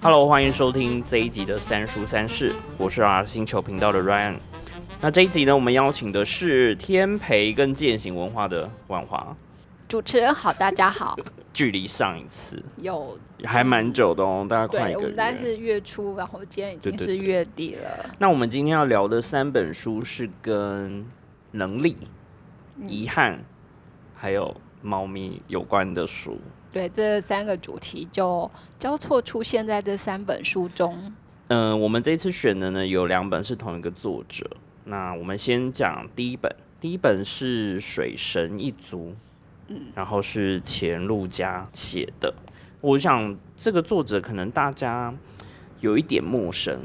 [0.00, 4.36] Hello，欢迎收听这一集的三叔三世，我是 R 星球频道的 Ryan。
[5.00, 9.36] 那这一集呢，我们邀请的是天培跟践行文化的万华。
[9.86, 11.14] 主持人好，大家好。
[11.54, 15.04] 距离上一次有还蛮久的哦，大概快一个月。
[15.04, 18.10] 我们大概是月初，然后今天已经是月底了。
[18.18, 21.06] 那我们今天要聊的三本书是跟
[21.52, 21.96] 能力、
[22.88, 23.44] 遗憾
[24.14, 26.36] 还有猫咪有关的书。
[26.72, 31.14] 对，这三个主题就交错出现在这三本书中。
[31.46, 34.44] 嗯，我们这次选的呢有两本是同一个作者。
[34.86, 39.10] 那我们先讲第一本，第一本是《水神一族》。
[39.68, 42.32] 嗯，然后是钱陆家写的。
[42.80, 45.14] 我想这个作者可能大家
[45.80, 46.78] 有一点陌生，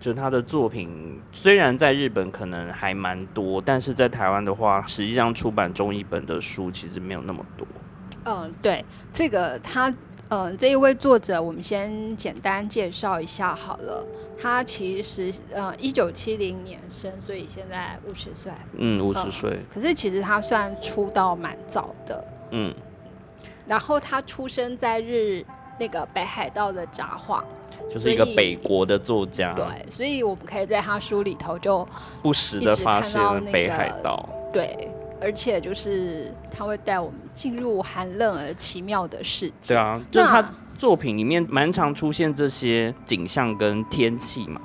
[0.00, 7.66] 就他的作品虽然在日本可能还蛮多，但是在台湾的话，实际上出版中译本的书其实没有那么多。
[8.24, 9.94] 嗯，对，这个他。
[10.30, 14.06] 嗯，这一位作者，我们先简单介绍一下好了。
[14.38, 18.52] 他其实，呃，一九七零年生，所以现在五十岁。
[18.76, 19.58] 嗯，五十岁。
[19.72, 22.24] 可是其实他算出道蛮早的。
[22.50, 22.74] 嗯。
[23.66, 25.44] 然后他出生在日
[25.78, 27.42] 那个北海道的札幌，
[27.90, 29.54] 就是一个北国的作家。
[29.54, 31.86] 对，所以我们可以在他书里头就
[32.22, 34.28] 不时的发现北海道。
[34.52, 34.90] 对。
[35.20, 39.74] 而且就是他会带我们进入寒冷而奇妙的世界。
[39.74, 40.44] 对啊，就是他
[40.76, 44.60] 作品里面蛮常出现这些景象跟天气嘛。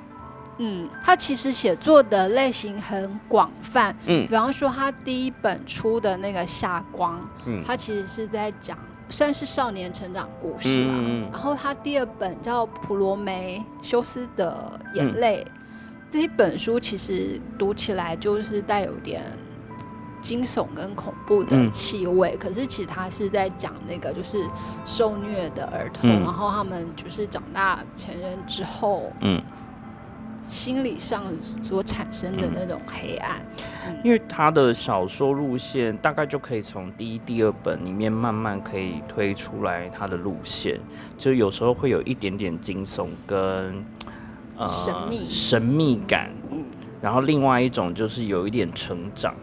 [0.58, 3.94] 嗯，他其实写作的类型很广泛。
[4.06, 10.94] 嗯，比方说他第一本出的那个《夏光》，嗯，他其实是在讲算是少年成长故事啊。
[11.32, 15.44] 然后他第二本叫《普罗梅修斯的眼泪》，
[16.12, 19.22] 这一本书其实读起来就是带有点。
[20.24, 24.48] 惊悚跟恐怖的气味，可是其实他是在讲那个就是
[24.86, 29.38] 受虐的儿童，然后他们就是长大成人之后，嗯，
[30.42, 31.22] 心理上
[31.62, 33.38] 所产生的那种黑暗。
[34.02, 40.80] 因为他的小说路线大概就可以从第一、第二本里面慢慢可以推出来他的路线，
[41.18, 43.84] 就有时候会有一点点惊悚跟
[44.56, 45.28] 呃神秘。
[45.28, 46.30] 神秘感，
[47.02, 49.34] 然后另外一种就是有一点成长。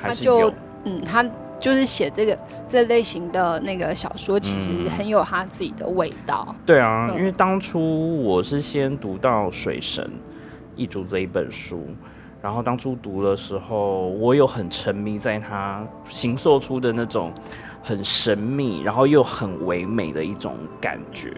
[0.00, 0.52] 他就
[0.84, 1.24] 嗯，他
[1.60, 2.38] 就是写这个
[2.68, 6.54] 这类型的那个小说，其实很有他自己的味道。
[6.64, 10.08] 对啊，因为当初我是先读到《水神
[10.76, 11.84] 一族》这一本书，
[12.40, 17.32] 然后当初读的时候，我有很沉迷在他形塑出的那种
[17.82, 21.36] 很神秘，然后又很唯美的一种感觉。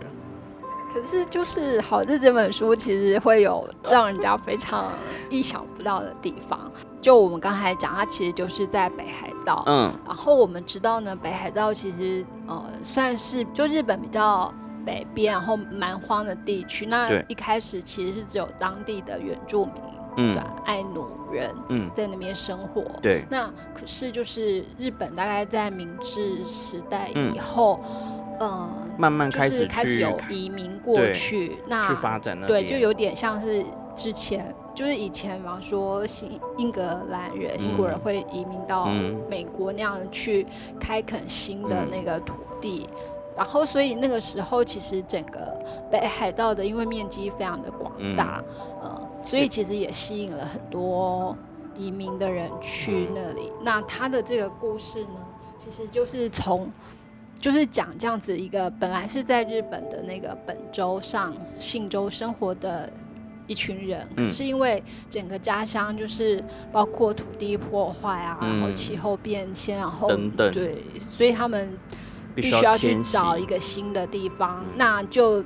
[0.92, 4.92] 可是，就是好的这本书，其实会有让人家非常
[5.30, 6.70] 意想不到的地方。
[7.00, 9.62] 就我们刚才讲，它其实就是在北海道。
[9.66, 9.92] 嗯。
[10.06, 14.52] 然后我们知道呢，北海道其实呃算是就日本比较
[14.84, 16.86] 北边，然后蛮荒的地区。
[16.86, 19.74] 那一开始其实是只有当地的原住民，
[20.16, 22.82] 嗯，爱努人，嗯，在那边生活。
[23.00, 23.24] 对。
[23.30, 27.80] 那可是就是日本大概在明治时代以后。
[28.42, 33.62] 嗯，慢慢开始开始有移民过去，那去发展对，就有点像是
[33.94, 38.86] 之前，就是以前，比方说新英格兰人、英国人会移民到
[39.28, 40.46] 美国那样去
[40.80, 42.32] 开垦新的那个土
[42.62, 42.88] 地，
[43.36, 45.54] 然后所以那个时候其实整个
[45.90, 48.42] 北海道的因为面积非常的广大，
[48.80, 51.36] 呃，所以其实也吸引了很多
[51.76, 53.52] 移民的人去那里。
[53.60, 55.26] 那他的这个故事呢，
[55.58, 56.70] 其实就是从。
[57.38, 62.92] 就是讲这样子一个本来是在日本的那个本州上信州生活的
[63.50, 64.80] 一群人，可是因为
[65.10, 66.40] 整个家乡就是
[66.70, 71.68] 包括土地破坏啊，然后气候变迁，然后等等，对，所以他们
[72.32, 74.64] 必须要去找一个新的地方。
[74.76, 75.44] 那就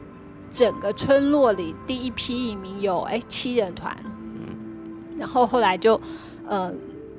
[0.51, 5.99] 整个村落里第一批移民有哎七人团，嗯，然后后来就
[6.47, 6.71] 呃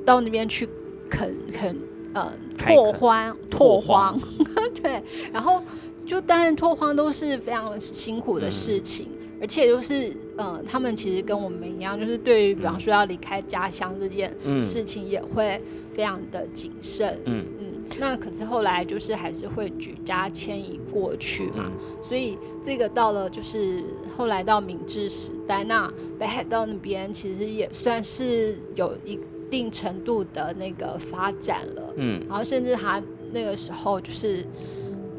[0.06, 0.70] 到那边去
[1.10, 1.76] 垦垦。
[2.14, 4.18] 呃，拓荒拓荒，
[4.81, 5.04] 对，
[5.34, 5.62] 然后
[6.06, 9.10] 就当然拓荒都是非常辛苦的事情，
[9.45, 15.62] 而且就是呃，他们其实跟我们一样，就是对于比方说要离开家乡这件事情，也会
[15.94, 17.19] 非常的谨慎。
[17.25, 21.71] 嗯嗯，那可是后来就是还是会举家迁移过去嘛，
[22.01, 23.83] 所以这个到了就是
[24.18, 28.97] 后来到明治时代，那北海道那边其实也算是有。
[29.06, 33.00] 一定程度的那个发展了，嗯，然后甚至他
[33.31, 34.44] 那个时候就是，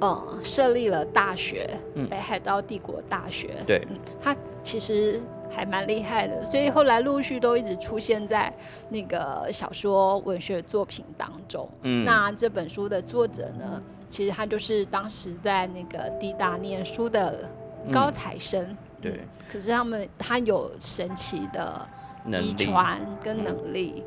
[0.01, 1.69] 呃设立了大学，
[2.11, 3.57] 北海道帝国大学。
[3.67, 3.87] 对，
[4.21, 5.21] 他其实
[5.51, 8.53] 还蛮厉害的，所以后来陆续都一直出现在
[8.89, 11.69] 那个小说文学作品当中。
[11.83, 17.49] 嗯，那这本书的作者呢，其实他就是当时在那个地大念书的
[17.93, 18.77] 高材生。
[19.01, 19.21] 对，
[19.51, 21.89] 可是他们他有神奇的。
[22.31, 24.03] 遗传跟能力，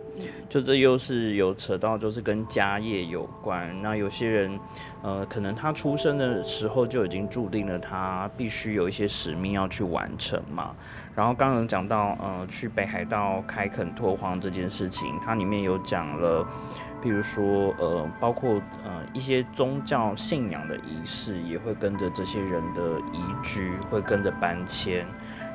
[0.49, 3.81] 就这又是有扯到，就是跟家业有关。
[3.81, 4.59] 那有些人，
[5.01, 10.75] 呃，可能他出生的时候就已经注定了他必须有一些使命要去完成嘛。
[11.15, 16.47] 然后刚刚讲到，呃，去北海道开垦拓荒这件事情，它里面有讲了，
[17.01, 18.53] 比如说，呃，包括
[18.85, 25.05] 呃一些宗教信仰的仪式，也会跟着这些人的移居，会跟着搬迁。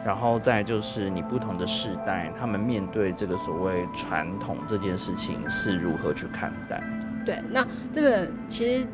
[0.04, 6.82] 然后再就是你不同的世代，他们面对这个所谓传统这件事情是如何去看待？
[7.24, 8.86] 对，那这本其实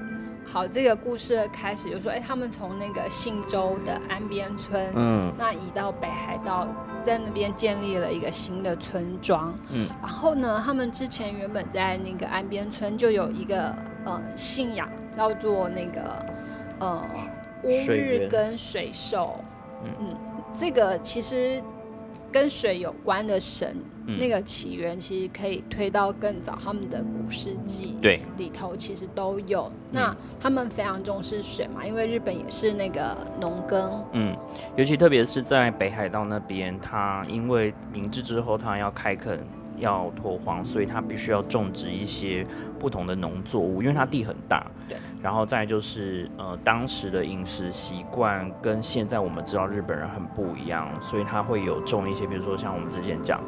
[0.47, 6.69] 好，这个故事的开始就说，哎，他们从那个信州的安边村，嗯，那移到北海道，
[7.05, 13.75] 在那边建立了一个新的村庄，嗯，然后呢，他们之前原本在那个安边村就有一个
[14.05, 16.25] 呃信仰，叫做那个
[16.79, 17.05] 呃
[17.65, 19.41] 乌日跟水兽，
[19.85, 19.91] 嗯。
[19.99, 20.17] 嗯。
[20.53, 21.63] 这个其实
[22.33, 23.77] 跟水有关的神，
[24.19, 29.71] 那个起源其实可以推到更早，他们的古世纪对里头其实都有。
[29.91, 34.37] 那他们非常重视水嘛，因为日本也是那个农耕，嗯，
[34.77, 39.39] 尤其特别是在北海道那边，他因为明治之后他要开垦。
[39.81, 42.47] 要拓荒，所以他必须要种植一些
[42.79, 44.65] 不同的农作物，因为它地很大。
[44.89, 44.97] 对。
[45.23, 53.41] 然后再就是，呃，当时的饮食习惯跟现在我们知道日本人很不一样，所以他会有种一些，比如说像我们之前讲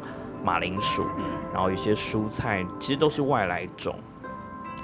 [0.43, 3.95] 马铃薯，嗯，然后一些蔬菜，其实都是外来种。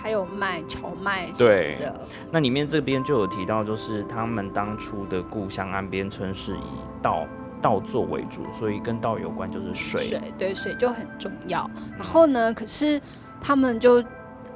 [0.01, 1.30] 还有卖、荞麦。
[1.38, 2.07] 对的。
[2.31, 6.63] 那里面这边就有提到，就是他们当初的故乡岸边村是以
[7.01, 7.28] 稻。
[7.62, 10.02] 稻作为主，所以跟稻有关就是水。
[10.02, 11.70] 水对水就很重要。
[11.98, 13.00] 然后呢，可是
[13.42, 14.04] 他们就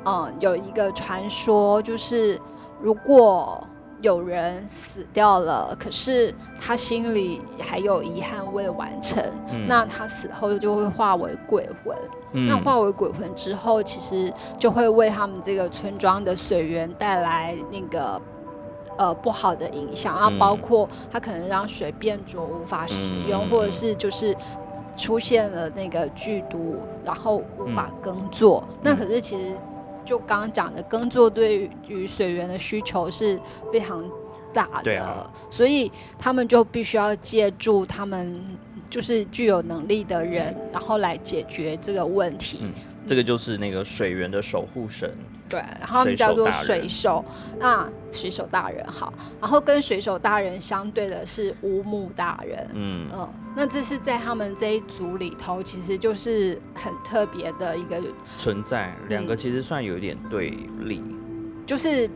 [0.05, 2.39] 嗯有一个传说，就是
[2.81, 3.65] 如果
[4.01, 9.23] 有人死掉了，可是他心里还有遗憾未完成，
[9.67, 11.95] 那他死后就会化为鬼魂。
[12.47, 18.21] 那化为鬼魂之后，其实就会为他们这个村庄的水源带来那个。
[18.97, 24.35] 呃，不好的影响，然后包括它可能让水变浊，无法使用，或者是就是
[24.95, 28.63] 出现了那个剧毒，然后无法耕作。
[28.81, 29.55] 那可是其实
[30.05, 33.39] 就刚刚讲的，耕作对于水源的需求是
[33.71, 34.03] 非常
[34.53, 38.39] 大的，所以他们就必须要借助他们
[38.89, 42.71] 就是具有能力的人，然后来解决这个问题。
[43.07, 45.11] 这个就是那个水源的守护神。
[45.53, 47.23] 对，然后他们叫做水手，
[47.59, 53.07] 那水手大人好，然后跟水手大人相对的是乌木大人，嗯。
[53.13, 58.01] 嗯，那这是在他们这一组里头，其实就是很特别的一个
[58.39, 61.03] 存在，两个其实算有一点对立，
[61.67, 62.09] 就是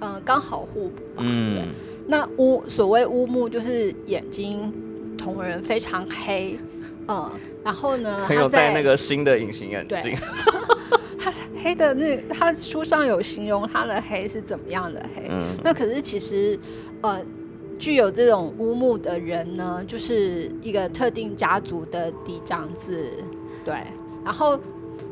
[0.00, 1.68] 嗯刚好互补吧，嗯，
[2.08, 4.74] 那乌所谓乌木就是眼睛
[5.16, 6.58] 同人非常黑，
[7.06, 7.30] 嗯，
[7.64, 10.16] 然后呢，很有戴那个新的隐形眼镜。
[11.20, 11.32] 他
[11.62, 15.26] 黑的那，他书上有形容他的黑是怎么样的黑。
[15.28, 15.42] 嗯。
[15.62, 16.58] 那可是其实，
[17.02, 17.20] 呃，
[17.78, 23.10] 具有这种乌木的人呢，就是一个特定家族的嫡长子，
[23.64, 23.74] 对。
[24.24, 24.58] 然后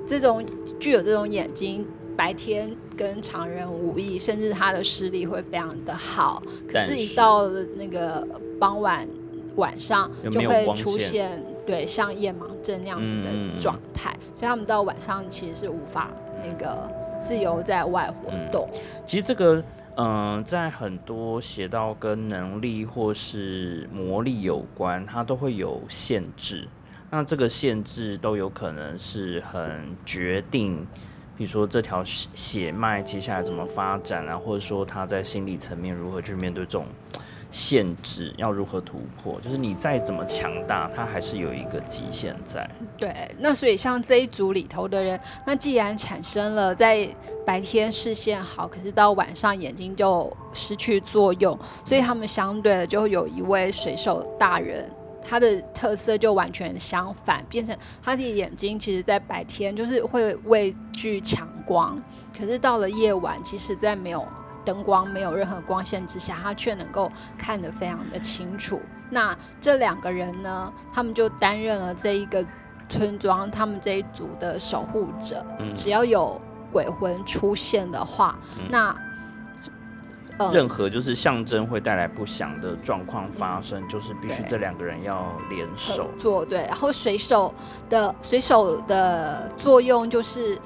[0.07, 0.45] 这种
[0.81, 1.87] 具有这种眼睛，
[2.17, 6.43] 白天跟常人无异，甚至他的视力会非常的好。
[6.67, 8.27] 可是，一到那个
[8.59, 9.09] 傍晚
[9.57, 11.43] 晚上，就会出现。
[11.69, 16.09] 对，像夜盲症那样子的状态，所以他们到晚上其实是无法
[16.43, 18.67] 那个自由在外活动。
[19.05, 19.63] 其实这个，
[19.99, 26.67] 嗯，在很多写到跟能力或是魔力有关，它都会有限制。
[27.11, 30.87] 那这个限制都有可能是很决定，
[31.37, 36.87] 比如说这条血脉接下来怎么发展啊，或者说他在心理层面如何去面对这种。
[37.51, 39.41] 限制要如何突破？
[39.41, 42.69] 就是你再怎么强大，它还是有一个极限在。
[42.99, 47.09] 对，那所以像这一组里头的人，那既然产生了在
[47.47, 54.91] 白天视线好，可是到晚上眼睛就失去作用，所以他们相对的就有一位水手大人，
[55.25, 61.99] 他的特色就完全相反，变成他的眼睛其实在白天就是会畏惧强光，
[62.39, 64.27] 可是到了夜晚，其实在没有。
[64.69, 68.79] 灯光没有任何光线之下，他却能够看得非常的清楚。
[69.09, 72.45] 那这两个人呢，他们就担任了这一个
[72.87, 75.43] 村庄，他们这一组的守护者。
[75.59, 75.75] 嗯。
[75.75, 76.39] 只要有
[76.71, 78.95] 鬼魂出现的话，那
[80.53, 86.11] 任何就是象征会带来不祥的状况发生，就是必须这两个人要联手。
[86.19, 86.67] 做对。
[86.67, 87.55] 然后水手
[87.89, 90.59] 的水手的作用就是，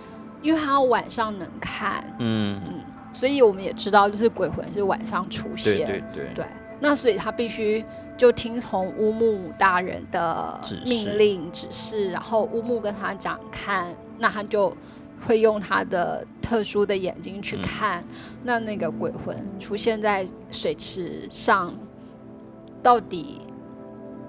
[0.43, 2.61] 因为他晚上能看，嗯。
[2.67, 2.81] 嗯，
[3.23, 6.45] 所以我们也知道，就是鬼魂是晚上出现，对对对对。
[6.81, 7.85] 那所以他必须
[8.17, 14.77] 就听从乌木大人的命令指示，然后乌木跟他讲看，那他就。
[15.25, 18.03] 会用他的特殊的眼睛去看，
[18.43, 21.73] 那那个鬼魂出现在水池上，
[22.83, 23.43] 到底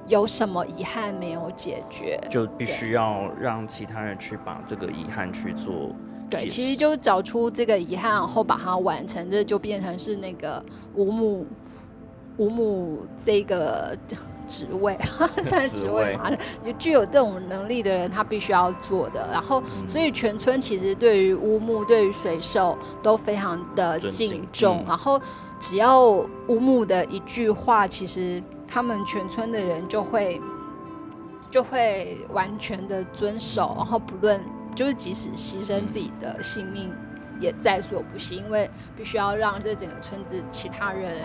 [0.05, 2.19] 有什么遗憾没有解决？
[2.29, 5.95] 就必须要让其他人去把这个遗憾去做。
[6.41, 10.63] 对，其实就找出这个遗憾，然后把它完成，这就变成是那个
[10.95, 11.45] 五母
[12.37, 13.97] 五母这个。
[14.45, 14.99] 职位，
[15.41, 16.29] 算是职位嘛？
[16.65, 19.25] 就具有这种能力的人，他必须要做的。
[19.31, 24.83] 然后，所以全村其实对于乌木、对于水手都非常的敬重。
[24.85, 25.17] 然后，
[25.61, 30.41] 只要乌木的一句话，其实他们全村的人就会
[31.49, 33.73] 就会完全的遵守。
[33.77, 34.41] 然后，不论
[34.73, 36.91] 就是即使牺牲自己的性命
[37.39, 41.17] 也在所不惜，因为必须要让这整个村子其他人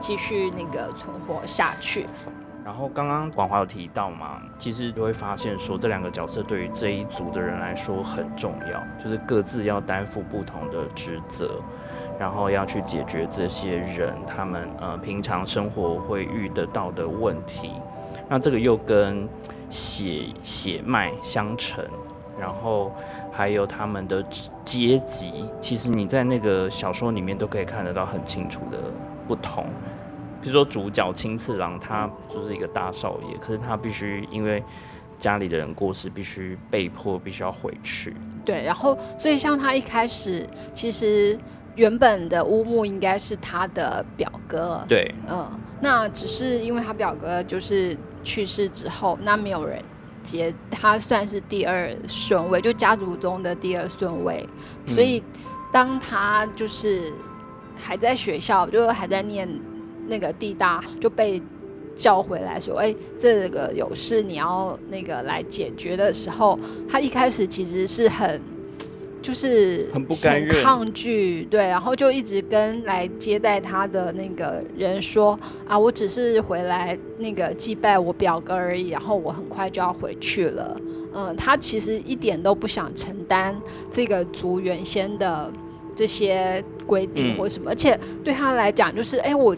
[0.00, 2.06] 继续那个存活下去。
[2.64, 11.60] 然后刚刚广华有提到嘛，其实就会发现说这两个角色对于这一组的人来说很重要，就是各自要担负不同的职责，
[12.18, 17.72] 然后要去解决这些人他们呃平常生活会遇得到的问题。
[18.30, 19.28] 那这个又跟
[19.68, 21.84] 血血脉相承，
[22.44, 22.92] 然后
[23.32, 24.22] 还有他们的
[24.62, 28.76] 阶级，其实你在那个小说里面都可以看得到很清楚的
[29.26, 29.64] 不同。
[30.42, 34.62] 比如说主角青次郎，他就是一个大少爷，可是他必须因为
[35.18, 38.14] 家里的人过世，必须被迫必须要回去。
[38.44, 41.38] 对，然后所以像他一开始，其实
[41.76, 44.84] 原本的乌木应该是他的表哥。
[44.86, 49.82] 对，嗯，那只是因为他表哥就是去世之后，那没有人
[50.24, 54.48] 接他，算是第二顺位，就家族中的第二顺位。
[54.86, 55.22] 所以
[55.70, 57.12] 当他就是
[57.76, 59.48] 还在学校，就还在念。
[60.06, 61.40] 那个地大就被
[61.96, 68.38] 叫回来说：“哎，这个有事你要那个来解决的时候，他一开始其实是很
[69.24, 80.76] 就是很不甘抗拒，对，然后就一直跟来接待他的那个人说：啊，我只是回来那个祭拜我表哥而已，然后我很快就要回去了。
[81.14, 83.58] 嗯，他其实一点都不想承担
[83.90, 85.50] 这个族原先的
[85.96, 89.56] 这些规定或什么，而且对他来讲，就是哎我。”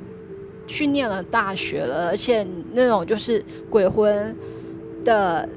[0.69, 4.35] 去念了大学了，而且那种就是鬼魂
[5.05, 5.49] 的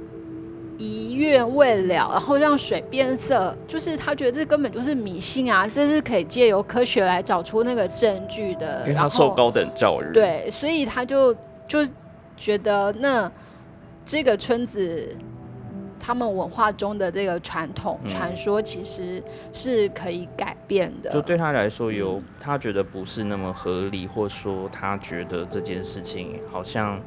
[0.79, 5.67] 遗愿未了，然后让水变色，就是他觉得这根本就是迷信啊！
[5.67, 8.81] 这是可以借由科学来找出那个证据的。
[8.83, 11.31] 因为他受高等教育，对，所以他就
[11.67, 11.85] 就
[12.35, 13.31] 觉得那
[14.03, 15.15] 这个村子。
[16.01, 19.21] 他们文化中的这个传统传说其实
[19.51, 21.11] 是可以改变的。
[21.11, 26.99] 就对他来说，有他觉得不是那么合理，或说他觉得这件事情好像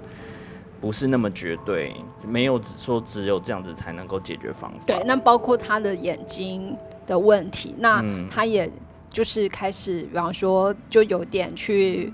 [0.82, 1.94] 不是那么绝对，
[2.28, 4.84] 没有说只有这样子才能够解决方法。
[4.86, 8.70] 对，那包括他的眼睛的问题，那他也
[9.08, 12.12] 就是开始，比方说就有点去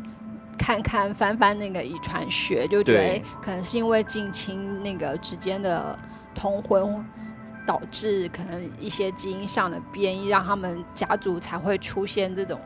[0.56, 5.98] 看看翻翻那个遗传学，就觉得可能是因为近亲那个之间的。
[6.34, 7.04] 通婚
[7.66, 12.60] 导致可能一些基因上的变异，让他们家族才会出现这种。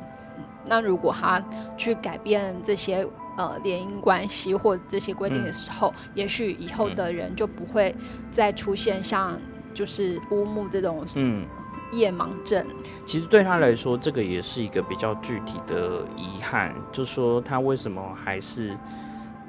[0.66, 1.42] 那如果他
[1.74, 7.94] 去改变这些呃联姻关系或这些规定的时候，也许以后的人就不会
[8.30, 9.38] 再出现像
[9.74, 11.46] 就是乌木这种嗯
[11.92, 12.66] 夜盲症。
[13.06, 18.76] 其实对他来说，这个也是一个比较具体的遗憾，就说他为什么还是。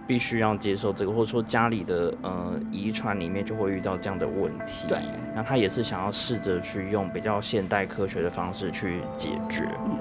[0.06, 4.86] 必须要接受这个，或者说家里的呃遗传里面就会遇到这样的问题。
[4.86, 5.00] 对，
[5.34, 9.66] 那他也是想要试着去用比较现代科学的方式去解决。
[9.86, 9.98] 嗯，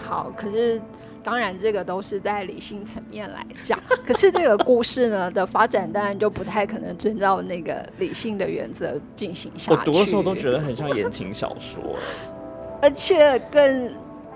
[0.00, 0.80] 好，可是
[1.22, 9.78] 当然这个都是在理性层面来讲，可是这个故事呢的发展当然就不太可能遵照那个理性的原则进行下去。
[9.78, 11.96] 我读的时候都觉得很像言情小说，
[12.80, 13.94] 而且更。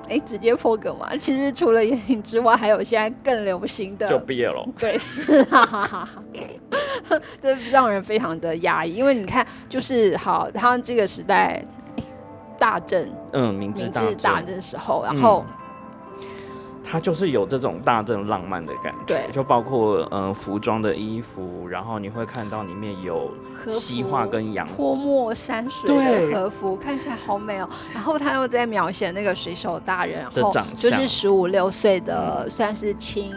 [0.09, 1.17] 哎，直接破梗嘛？
[1.17, 4.65] 其实除了言情之外，还有现在更流行的，就毕业了。
[4.79, 6.09] 对，是啊，
[7.43, 8.95] 这让人非常的压抑。
[8.95, 11.61] 因为你看，就是好，他这个时代
[12.57, 13.89] 大正，嗯，明治
[14.23, 15.45] 大正时候，然后
[16.89, 23.35] 它就是有这种大正浪漫的感觉，就包括嗯服装的衣服，然后你会看到里面有
[23.69, 24.65] 西化跟洋。
[24.69, 25.91] 泼墨山水
[26.31, 27.69] 的和服，看起来好美哦。
[27.93, 33.35] 然后他又在描写那个水手大人，然后就是十五六岁的，算是青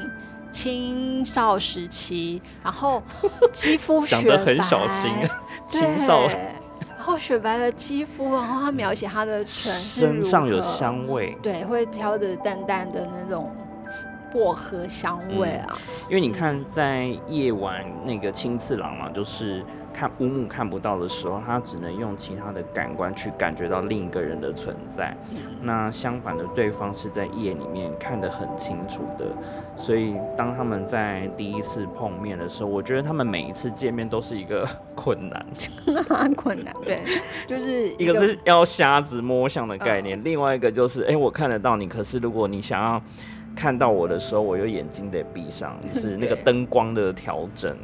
[0.51, 3.01] 青少时期，然后
[3.51, 5.11] 肌肤长得很小心，
[5.67, 6.27] 青少。
[7.17, 13.51] 雪白的肌肤，然后他描写他的唇身上有香味，对，会飘着淡淡的那种
[14.31, 15.77] 薄荷香味啊。
[16.07, 19.63] 因为你看，在夜晚那个青次郎嘛，就是。
[19.99, 25.13] 看乌木看不到的时候，他只能用其他的感官去感觉到另一个人的存在。
[25.61, 29.25] 那相反的，对方是在夜里面看得很清楚的。
[29.75, 34.65] 所以当他们在第一次碰面的时候，我觉得他们每一次见面都是一个
[34.95, 35.45] 困难，
[36.33, 36.73] 困难。
[36.81, 37.01] 对，
[37.45, 43.01] 就是 一个是要瞎子摸象的概念，另外一个就是，哎，我看得到你，可是如果你想要
[43.53, 47.75] 看到我的时候，我又眼睛得闭上，就是那个灯光的调整。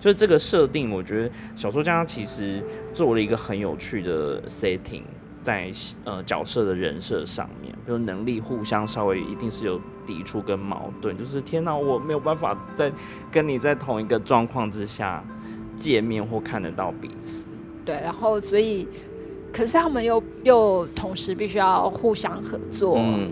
[0.00, 2.62] 就是这个设定，我觉得小说家其实
[2.94, 5.02] 做了一个很有趣的 setting，
[5.36, 5.70] 在
[6.04, 12.90] 呃角色的人设上面，比如能力互相稍微一定是有抵触跟矛盾，就是天哪，我没有办法在
[13.30, 15.22] 跟你在同一个状况之下
[15.76, 17.44] 见面或看得到彼此。
[17.84, 18.88] 对，然后所以，
[19.52, 23.30] 可是他们又又同时必须要互相合作，嗯，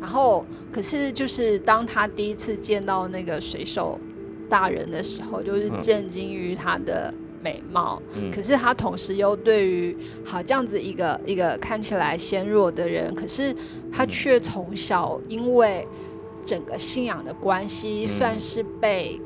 [0.00, 3.98] 然后可是就是当他第一次见到那个水手。
[4.52, 8.00] 大人的时候，就是震惊于她的美貌，
[8.32, 13.54] 可是他同时又对于好这样子一个一个看起来纤弱的人，可是
[13.90, 15.88] 他却从小因为
[16.44, 19.18] 整个信仰的关系，算是被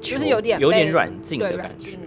[0.00, 1.98] 就是有点有点软禁的感觉。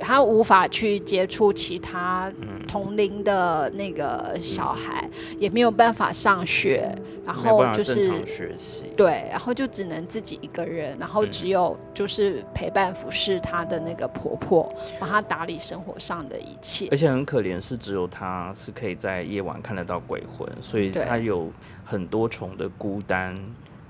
[0.00, 2.32] 他无法去接触其他
[2.66, 5.08] 同龄的那个小孩，
[5.38, 6.92] 也没有办法上学，
[7.24, 16.88] 然后就是学习，对，然后就只能自己一个人，然后只有就是陪伴服侍他的那个婆婆，帮他打理生活上的一切。
[16.90, 21.50] 而且很可怜，是只有他是可以在夜晚看得到鬼魂，所以他有
[21.84, 23.36] 很多重的孤单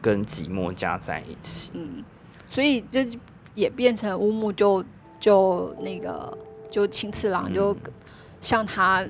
[0.01, 1.71] 跟寂寞加在一起。
[1.75, 2.03] 嗯，
[2.49, 3.07] 所以这
[3.55, 4.85] 也变成乌木就。
[5.23, 6.37] 就那个，
[6.69, 7.77] 就青次郎就
[8.41, 9.07] 向他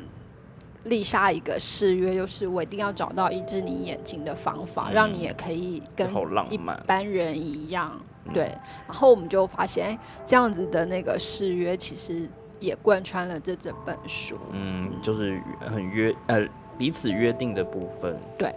[0.85, 6.07] 立下一个誓约，就是我一定要找到医治你眼睛的方法，让你也可以跟
[6.51, 7.90] 一般人一样。
[8.35, 8.55] 对，
[8.87, 12.29] 然后我们就发现，哎，这样子的那个誓约其实
[12.61, 14.37] 也贯穿了这整本书。
[14.51, 16.46] 嗯，就是很约呃
[16.77, 18.14] 彼此约定的部分。
[18.37, 18.55] 对，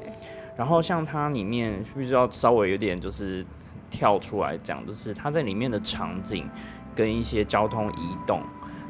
[0.58, 3.46] 然后像它里面必须要稍微有点就是
[3.90, 6.50] 跳出来讲，就是它在里面的场景。
[6.96, 8.42] 跟一些交通移动，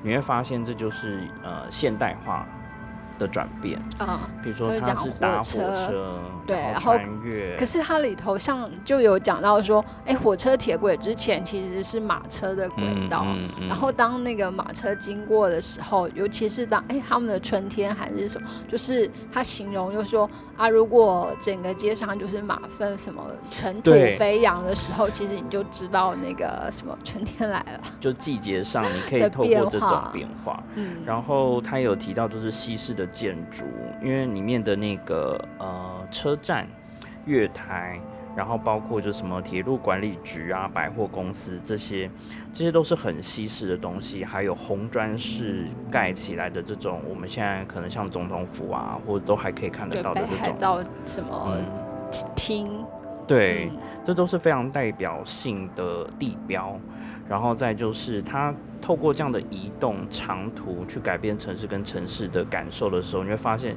[0.03, 2.47] 你会发现这就是呃现代化。
[3.17, 7.55] 的转变啊，比如说他是搭火车，对，然后穿越。
[7.57, 13.25] 可是它里头像就有讲到说，哎，火车铁轨之前其实是马车的轨道，
[13.67, 27.79] 然后当那个马车经过的时候，尤其是当哎他们的春天还是什么，就是他形容就说啊，如果整个街上就是马粪什么尘土飞扬的时候，其实你就知道那个什么春天来了。
[27.99, 33.04] 就季节上你可以透过这种变化，嗯，然后他有提到就是西式的。
[33.05, 33.65] 建筑，
[34.01, 36.67] 因为里面的那个呃车站、
[37.25, 37.99] 月台，
[38.35, 42.09] 然后包括就什么铁路管理局啊、百货公司这些，
[42.51, 44.23] 这些都是很西式的东西。
[44.23, 50.55] 还有红砖式盖起来的这种，我们现在可能像总统府啊，或者都还可以看得到的这种。
[50.59, 51.57] 到什么
[52.35, 52.85] 厅？
[53.27, 53.71] 对，
[54.03, 56.79] 这都是非常代表性的地标。
[57.27, 58.53] 然后再就是它。
[58.81, 63.75] 透过这样的移动长途去改变城市跟城市的感受的时候，你会发现，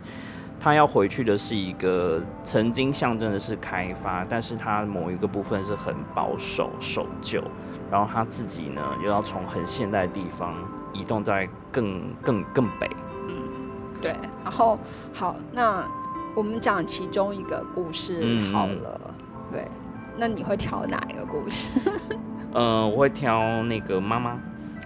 [0.61, 7.43] 他要回去的是一个曾经象征的是开发，但是他某一个部分是很保守守旧，
[7.91, 10.53] 然后他自己呢又要从很现代的地方
[10.93, 12.87] 移动在更更更北。
[13.29, 13.35] 嗯，
[14.03, 14.15] 对。
[14.45, 14.79] 然后
[15.15, 15.83] 好，那
[16.37, 19.01] 我们讲其中一个故事好了。
[19.51, 19.67] 对，
[20.19, 21.81] 那你会挑哪一个故事？
[22.53, 24.39] 呃，我会挑那个妈妈。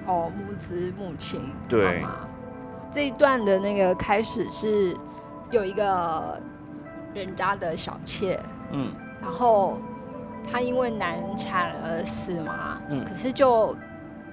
[0.06, 2.02] 哦，母子母亲，对，
[2.90, 4.96] 这一段的那个开始是
[5.50, 6.40] 有一个
[7.14, 8.38] 人家的小妾，
[8.72, 9.78] 嗯，然后
[10.50, 13.76] 她因为难产而死嘛，嗯，可是就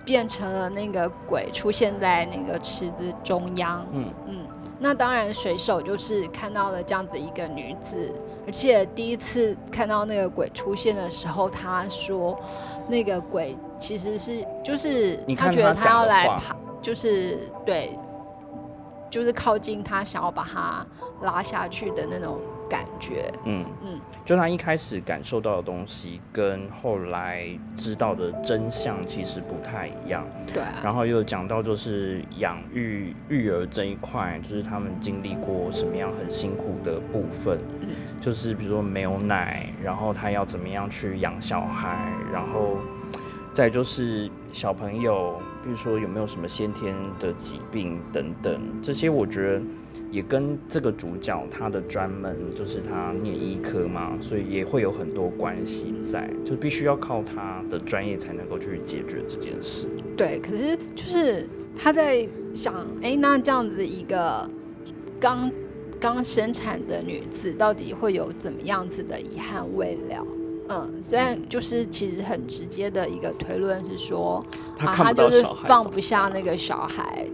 [0.03, 4.05] 变成了那个鬼出现在那个池子中央，嗯。
[4.25, 4.37] 嗯，
[4.79, 8.13] 那当然水手就是看到了这样子一个女子，
[8.45, 12.37] 而且第一次看到那个鬼出现的时候，他说
[12.87, 13.57] 那个鬼。
[13.81, 17.97] 其实是就是他觉得他要来爬，就是对，
[19.09, 20.85] 就是靠近他，想要把他
[21.21, 23.31] 拉下去的那种感觉。
[23.45, 30.25] 嗯嗯，就他一开始感受到的东西，跟后来知道的真相其实不太一样。
[30.53, 30.61] 对。
[30.83, 37.57] 然后又讲到就是养育育儿这一块，就是他们经历过什么样很辛苦的部分。
[37.81, 37.89] 嗯。
[38.21, 42.77] 就是比如说没有奶，然后他要怎么样去养小孩，然后
[43.53, 49.61] 再就是小朋友，比如说有没有什么先天的疾病等等，这些我觉得。
[50.11, 59.87] 也跟这个主角他的专门就是他念医科嘛，所以也会有很多关系在，就必须要靠他的专业才能够去解决这件事。
[60.17, 64.49] 对，可是就是他在想，哎，那这样子一个
[65.19, 65.51] 刚
[65.99, 70.25] 刚生产的女子，到底会有怎么样子的遗憾未了？
[70.69, 74.43] 嗯，虽然就是其实很直接的一个推论是说，
[74.77, 77.27] 啊，他就是放不下那个小孩。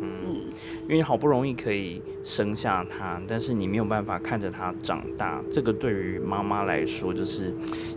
[0.86, 7.52] 因为你好不容易可以生下他，但是你没有办法看着他长大，这个对于妈妈来说，就是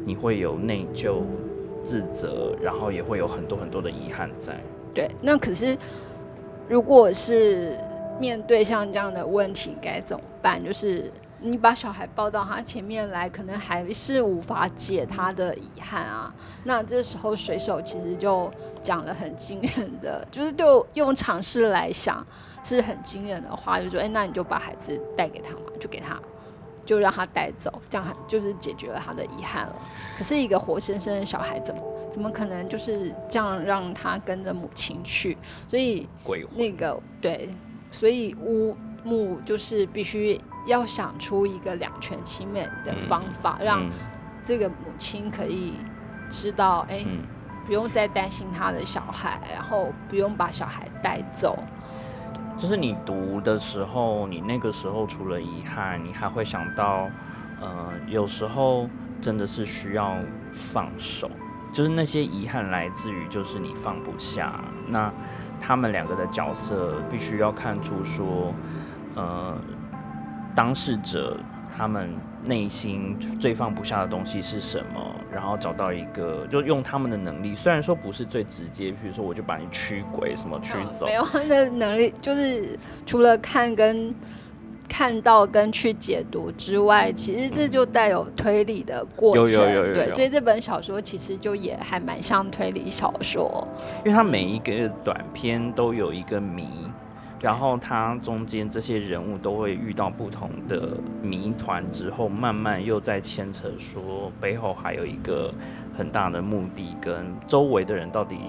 [0.07, 1.20] 你会有内疚、
[1.83, 4.59] 自责，然后也会有很多很多的遗憾在。
[4.94, 5.77] 对，那可是
[6.66, 7.79] 如果是
[8.18, 10.64] 面对像这样的问题，该怎么办？
[10.64, 16.35] 就是你把小孩抱到他前面来，可能还是无法解他的遗憾啊。
[16.64, 18.51] 那这时候水手其实就
[18.83, 22.27] 讲了很惊人的，就是就用尝试来想。
[22.62, 26.18] 是很惊人的话，就说：“哎，那你就把孩子带给他嘛，就给他，
[26.85, 29.77] 就让他带走，这样就是解决了他的遗憾了。
[30.16, 35.37] 可是，一个活生生的小孩，怎么怎么可能就是这样让他跟着母亲去？
[35.68, 36.09] 所以，
[36.57, 37.49] 那个对，
[37.90, 43.88] 所以乌木就是必须要想出一个两全其美的方法，让
[44.42, 45.75] 这个母亲可以
[46.29, 47.05] 知道，哎，
[47.64, 51.59] 不用再担心他的小孩，然后不用把小孩带走。”
[52.59, 57.09] 就是你读的时候，你那个时候除了遗憾，你还会想到，
[57.61, 58.90] 呃，有时候
[59.21, 60.16] 真的是需要
[60.53, 61.31] 放手，
[61.73, 64.61] 就是那些遗憾来自于就是你放不下。
[64.88, 65.12] 那
[65.61, 68.53] 他们两个的角色必须要看出说，
[69.14, 69.57] 呃，
[70.55, 71.37] 当事者
[71.75, 72.12] 他们。
[72.48, 75.14] 内心最放不下的东西是什么？
[75.30, 84.14] 然后找到一个，就用他们的能力，虽然说不是最直接，比如说我就把你驱鬼什么驱走，没有的能力，就是除了看跟
[84.88, 93.68] 看到跟去解读之外，其实这就带有推理的过程，对，所以这本小说其实就也还蛮像推理小说，
[94.06, 96.66] 因为它每一个短片都有一个谜。
[97.40, 105.55] 然后他中间这些人物都会遇到不同的谜团，之后慢慢又在牵扯说背后还有一个
[105.96, 108.40] 很大的目的，跟周围的人到底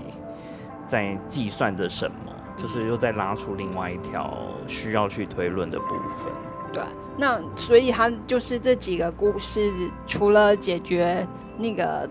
[0.87, 6.33] 在计算着什么，就是又在拉出另外一条需要去推论的部分。
[6.73, 6.83] 对，
[7.15, 9.71] 那所以他就是这几个故事，
[10.07, 11.27] 除了解决
[11.59, 12.09] 那个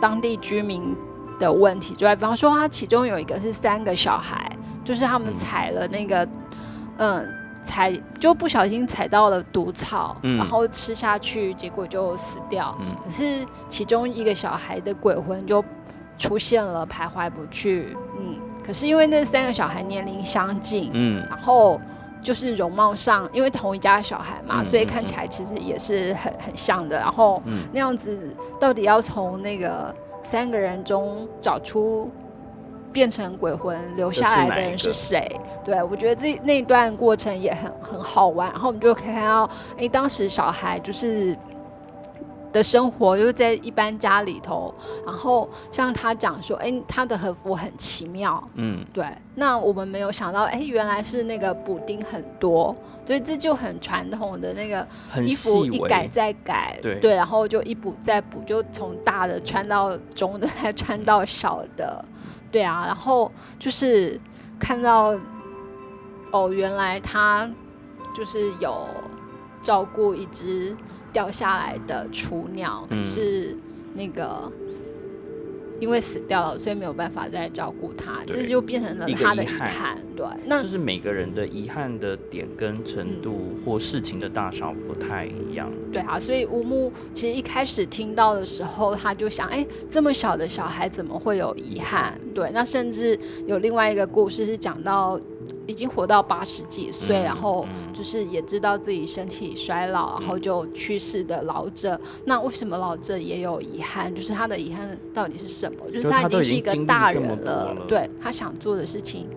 [0.00, 0.96] 当地居民
[1.38, 4.50] 的问题之外，比方说他其中有一个是三个小孩。
[4.84, 6.26] 就是他们踩了那个，
[6.98, 7.28] 嗯，
[7.62, 12.76] 踩就不小心踩到了毒草，然后吃下去，结果就死掉。
[13.04, 15.62] 可是其中一个小孩的鬼魂就
[16.18, 17.96] 出现了，徘徊不去。
[18.18, 21.78] 嗯，可是因为那三个小孩年龄相近，嗯，然后
[22.22, 26.98] 就是容貌上，因为同一家小孩嘛，所以看起来其实也是很很像的。
[26.98, 28.18] 然后那样子，
[28.58, 32.10] 到底要从那个三个人中找出？
[32.92, 35.40] 变成鬼魂留下来的人是谁？
[35.64, 38.50] 对我觉得这那段过程也很很好玩。
[38.50, 39.48] 然后我们就可以看到，
[39.78, 41.36] 哎，当时小孩就是
[42.52, 44.74] 的生活就是在一般家里头。
[45.06, 48.42] 然后像他讲说，哎，他的和服很奇妙。
[48.54, 49.06] 嗯，对。
[49.34, 52.74] 那我们没有想到，哎，原来是那个补丁很多，
[53.06, 54.86] 所以这就很传统的那个
[55.24, 62.04] 衣服一改再改，对，然后就一补再补，就从大的穿到中的，再穿到小的。
[62.50, 64.20] 对啊，然后就是
[64.58, 65.14] 看到
[66.32, 67.48] 哦，原来他
[68.14, 68.86] 就是有
[69.62, 70.76] 照顾一只
[71.12, 73.56] 掉下来的雏鸟，可是
[73.94, 74.50] 那个。
[75.80, 79.98] 因为死掉了，所以没有办法再照顾他，这就变成了他的遗憾。
[80.14, 85.70] 对，那就是每个人的遗憾的点跟程度或事情的大小不太一样。
[85.92, 92.20] 对啊，所以乌木其实一开始听到的时候，他就想：哎，这么小的小孩怎么会有遗憾？
[92.34, 95.18] 对，那甚至有另外一个故事是讲到。
[95.70, 101.98] 已经活到八十几岁，然后就是也知道自己身体衰老，然后就去世的老者。
[102.24, 104.14] 那为什么老者也有遗憾？
[104.14, 105.90] 就是他的遗憾到底是什么？
[105.90, 109.28] 就是他已经是一个大人了，对他想做的事情，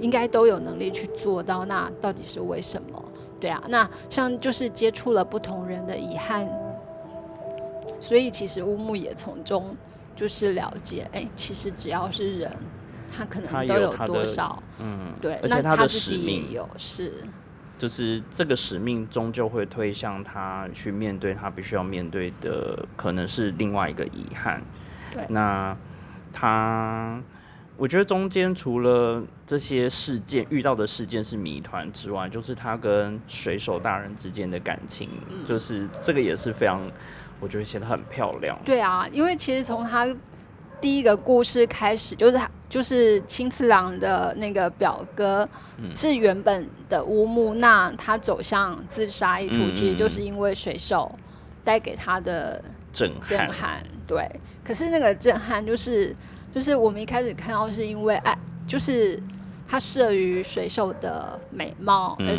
[0.00, 1.64] 应该都有能力去做到。
[1.64, 3.02] 那到底是为什么？
[3.38, 6.48] 对啊，那像就是接触了不同人的遗憾，
[8.00, 9.76] 所以其实乌木也从中
[10.16, 12.50] 就是了解，哎，其实只要是人，
[13.14, 17.24] 他可能都有多少，嗯，对，而且他的使命有是，
[17.76, 24.62] 就是这个使命终究会推向他去面对他必须要面对的，可能是另外一个遗憾。
[25.12, 25.76] 对，那
[26.32, 27.20] 他。
[27.78, 35.10] 我觉得中间除了这些事件遇到的事件是谜团之外，就是他跟水手大人之间的感情，
[35.46, 36.80] 就是这个也是非常，
[37.38, 38.58] 我觉得写的很漂亮。
[38.64, 40.08] 对啊，因为其实从他
[40.80, 45.48] 第一个故事开始，就是他就是青次郎的那个表哥
[45.94, 51.12] 是原本的乌木，那他走向自杀一途，其实就是因为水手
[51.64, 52.62] 带给他的
[52.92, 53.82] 震撼震撼。
[54.06, 56.14] 对，可是那个震撼就是。
[56.54, 58.34] 就是我们一开始看到是因为爱，
[58.66, 59.22] 就是
[59.68, 62.34] 他摄于水手的美貌而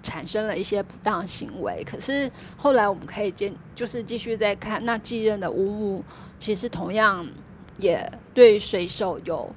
[0.00, 1.82] 产生了一些不当行为。
[1.82, 6.04] 可是后来我们可以接，就是继续再看那继任的乌木，
[6.38, 7.26] 其实同样
[7.78, 9.54] 也对水手有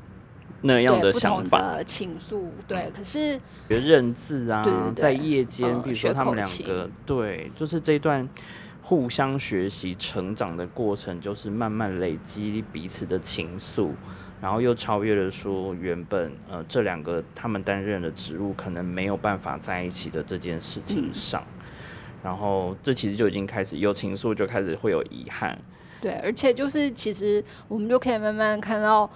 [0.61, 2.45] 那样的想法、情愫。
[2.67, 8.27] 对，可是认字啊，在夜间，比如说他们两个，对，就是这段。
[8.87, 13.89] 互相学习成长的过程，就是慢慢累积彼此的情愫，
[14.39, 21.43] 然后又超越了说原本呃这两个他们担任的职务可能没有办法在一起的这件事情上，
[22.23, 25.57] 然后这其实就已经开始有情愫，就开始会有遗憾。
[26.05, 29.09] 对，而且就是其实我们就可以慢慢看到。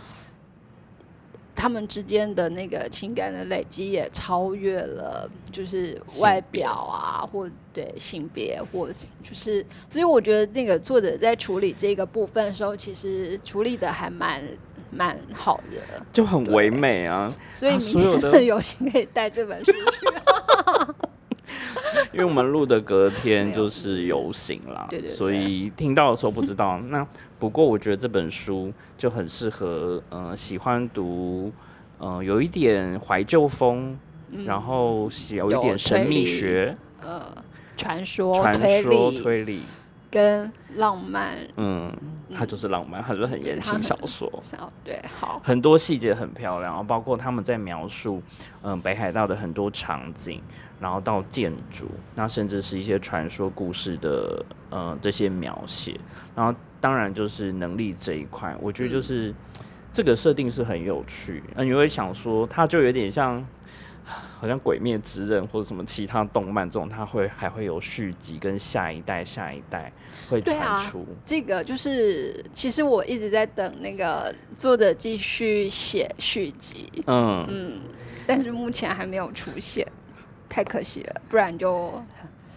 [1.55, 8.87] 他们之间的那个情感的累积也超越了，就是外表啊，或对性别，或
[9.21, 14.41] 就是，所以我觉得那个作者在处理这个部分的时候，其实处理的还蛮
[14.89, 17.29] 蛮好的，就很唯美啊。
[17.53, 20.07] 所以明天的有心可以带这本书去。
[22.13, 26.79] 因为我们录的隔天就是游行啦，所以听到的时候不知道。
[26.89, 27.05] 那
[27.37, 31.51] 不过我觉得这本书就很适合，呃，喜欢读，
[31.97, 33.97] 呃，有一点怀旧风，
[34.45, 37.25] 然后有一点神秘学，呃，
[37.77, 39.61] 传说、传说、推理
[40.09, 41.37] 跟浪漫。
[41.57, 41.95] 嗯，
[42.33, 44.31] 它就是浪漫，它就是很言情小说。
[44.83, 48.21] 对，好，很多细节很漂亮，然后包括他们在描述，
[48.61, 50.41] 嗯，北海道的很多场景。
[50.81, 55.99] 然后到建筑，那甚至是一些传说故事的，呃，这些描写。
[56.33, 59.35] 然后当然就是能力这一块，我觉得就是
[59.91, 61.43] 这个设定是很有趣。
[61.53, 63.45] 那你会想说，它就有点像，
[64.39, 69.91] 好像《鬼灭之刃》或者什么其他动漫这种，它会还会有续集，跟下一代、下一代
[70.29, 71.05] 会传出。
[71.25, 76.91] 这个就是，其实我一直在等那个作者继续写续集。
[77.07, 77.81] 嗯嗯，
[78.25, 79.85] 但是目前还没有出现。
[80.47, 82.03] 太可惜了，不然就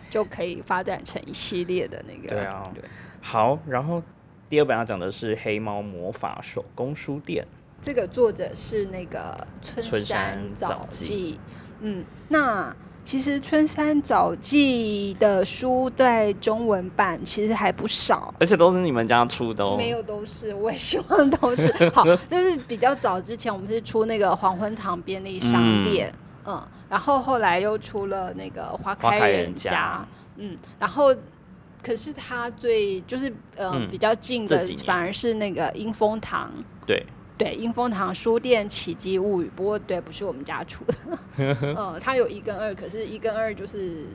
[0.08, 2.28] 就可以发展成一系列的那个。
[2.30, 2.82] 对啊，对。
[3.20, 4.02] 好，然后
[4.48, 7.44] 第二本要讲的是《黑猫魔法手工书店》。
[7.82, 11.38] 这个作者是那个春山早纪。
[11.80, 19.76] 嗯，那其实春山早纪的书在中文版其实还不少，而且都是你们家出的哦。
[19.76, 22.04] 没有，都是我也希望都是 好。
[22.30, 26.10] 就是比较早之前，我们是出那个黄昏堂便利商店。
[26.46, 26.62] 嗯。
[26.88, 31.06] 然后后来又出了那个花开人家，嗯，然后
[31.82, 36.52] 可是他最就是呃比较近的反而是那个英风堂，
[36.86, 37.02] 对
[37.42, 40.94] 对，英风堂书店奇迹物语，不过对不是我们家出的，
[41.76, 44.07] 呃，他有一跟二，可是一跟二就是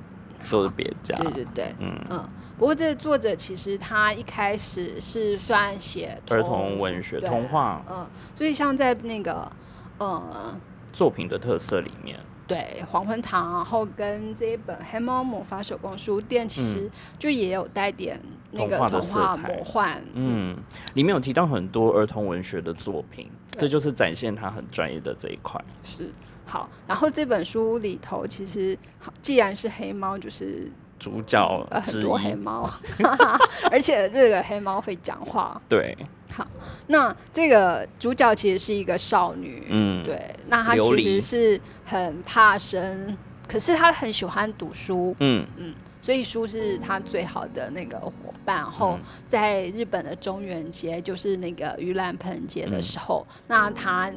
[0.50, 9.52] 都是别家，对对对，嗯嗯，不过这个作者其实他一开始是算写儿童文学童话，嗯，所以像在那个
[9.98, 10.58] 呃
[10.94, 12.20] 作品的特色里面。
[12.48, 18.18] 对黄昏堂，然后跟这一本《黑猫魔法手工书店》，其实就也有带点
[18.52, 20.02] 那个童话魔幻。
[20.14, 20.56] 嗯，
[20.94, 25.60] 里面有提到很多儿童文学的作品，这就是展现他很专业的这一块。
[25.84, 26.12] 是
[26.46, 28.78] 好，然后这本书里头其实，
[29.22, 32.70] 既然是黑猫，就是主角很多黑猫，
[33.70, 35.62] 而且这个黑猫会讲话。
[35.68, 35.96] 对。
[36.30, 36.46] 好，
[36.88, 45.48] 那这个主角其实是一个少女，嗯，对，那她其实是很怕生，可是她很喜欢读书，嗯。
[45.56, 45.74] 嗯，
[46.08, 48.14] 所以书是他最好的那个伙
[48.46, 48.56] 伴。
[48.56, 54.10] 然后在日本的中元节，就是那个盂兰盆节的时候，那他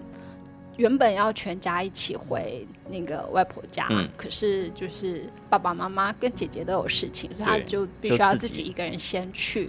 [0.76, 9.68] 原本要全家一起回那个外婆家，可是就是爸爸妈妈跟姐姐都有事情，所以他就必须要自己一个人先去。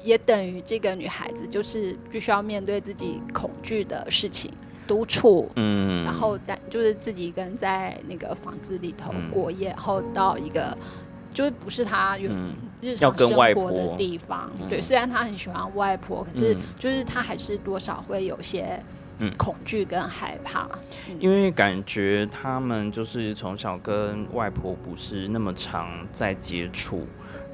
[0.00, 4.48] 也等于这个女孩子就是必须要面对自己恐惧的事情，
[4.86, 10.78] 独处，嗯，然后但就是自己一个人在那个房子里头过夜，然后到一个
[11.38, 12.28] 就是不是他原
[12.80, 18.82] 日常生活的地方，对，虽然他很喜欢外婆，可是就是他还是多少会有些。
[19.20, 20.68] 嗯，恐惧跟害怕，
[21.18, 27.04] 因为感觉他们就是从小跟外婆不是那么常在接触，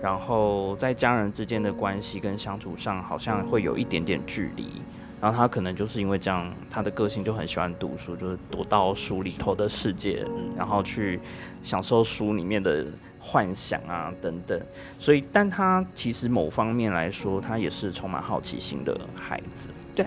[0.03, 4.83] 然后在家人之间的关系跟相处上好像会有一点点距离，
[5.23, 10.23] 然后他可能就是因为这样，他的个性就很喜欢读书，就是躲到书里头的世界，
[10.55, 11.18] 然后去
[11.62, 12.85] 享受书里面的
[13.27, 14.61] 幻想啊等等，
[14.99, 20.07] 所以，但他其实某方面来说，他也是充满好奇心的孩子，对。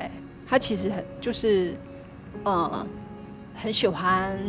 [0.50, 1.76] 他其实很就是，
[2.44, 2.88] 呃，
[3.54, 4.40] 很喜欢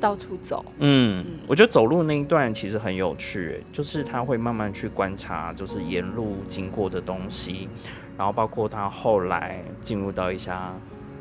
[0.00, 0.64] 到处走。
[0.78, 7.68] 嗯，我觉得走路那一段其实很有趣，就是他会慢慢去观察，就是沿路经过的东西，
[8.16, 10.72] 然后包括他后来进入到一家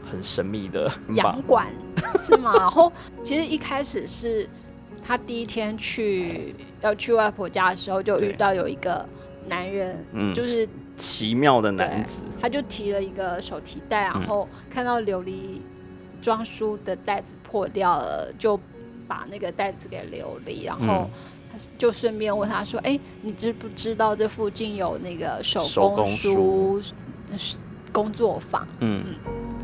[0.09, 1.67] 很神秘的 洋馆，
[2.17, 2.53] 是吗？
[2.57, 2.89] 然后
[3.23, 4.47] 其实一开始是
[5.03, 9.05] 他第一天去要去外婆家的时候，就遇到有一个
[9.47, 10.67] 男人，嗯，就是。
[10.97, 15.59] 奇妙的男子，他就提了一个手提袋，然后看到琉璃
[16.21, 18.59] 装书的袋子破掉了，就
[19.07, 21.09] 把那个袋子给琉璃，然后
[21.75, 26.79] 就顺便问他说：“哎，你知不知道这附近有那个手工书？
[27.91, 29.03] 工作坊？”嗯，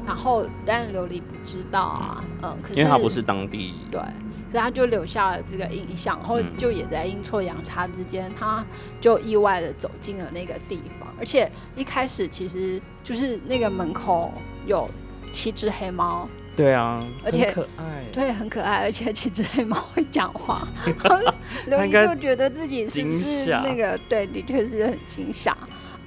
[0.08, 4.02] 然后但琉璃不知道啊，嗯，可是因为他不是当地对。
[4.50, 8.66] 所以他就留下了这个印象，然后就也在阴错阳差之间，他
[9.02, 11.14] 就意外的走进了那个地方。
[11.20, 14.34] 而且一开始其实就是那个门口
[14.66, 14.90] 有
[15.32, 20.66] 七只黑猫，对啊，而且可爱，对，很可爱，而且七只黑猫会讲话。
[21.68, 24.00] 琉璃就觉得自己是不是那个？
[24.08, 25.56] 对，的确是很惊吓。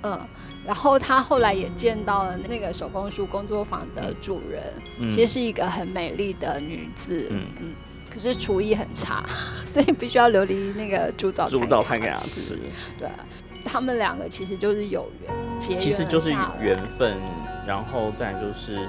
[0.03, 0.19] 嗯，
[0.67, 4.63] 然后他后来也见到了那个手工书工作坊的主人，
[5.11, 7.29] 其实是一个很美丽的女子。
[7.31, 7.73] 嗯嗯。
[8.13, 9.25] 可是厨艺很差，
[9.65, 12.59] 所以必须要琉璃那个煮早煮早餐给他吃。
[12.99, 13.09] 对，
[13.65, 17.17] 他们两个其实就是有缘，其实就是缘分。
[17.67, 18.81] 然后再就是，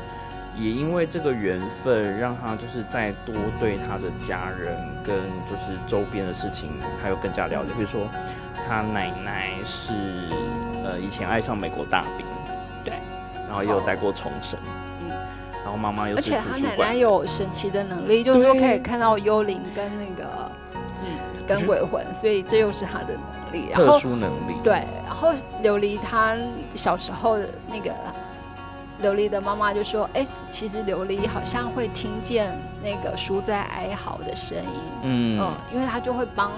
[0.57, 7.71] 也因为这个缘分，让他就是再多对他的家人跟就是周边的事情，还有更加了解。
[7.75, 8.09] 比如说，
[8.67, 9.93] 他奶奶是
[10.83, 12.25] 呃以前爱上美国大兵，
[12.83, 12.93] 对，
[13.47, 14.59] 然后也有待过重生，
[15.01, 15.09] 嗯。
[15.63, 20.51] 然后妈妈又而且他奶奶有神奇的能力，就是说可以看到幽灵跟那个
[21.03, 23.71] 嗯跟鬼魂，所以这又是他的能力。
[23.71, 24.55] 特殊能力。
[24.63, 26.35] 对，然后琉璃他
[26.73, 27.93] 小时候那个
[29.03, 36.51] 琉璃的妈妈就说：“哎，其实琉璃好像会听见那个书在哀嚎的声音，嗯嗯，因为他就会帮。”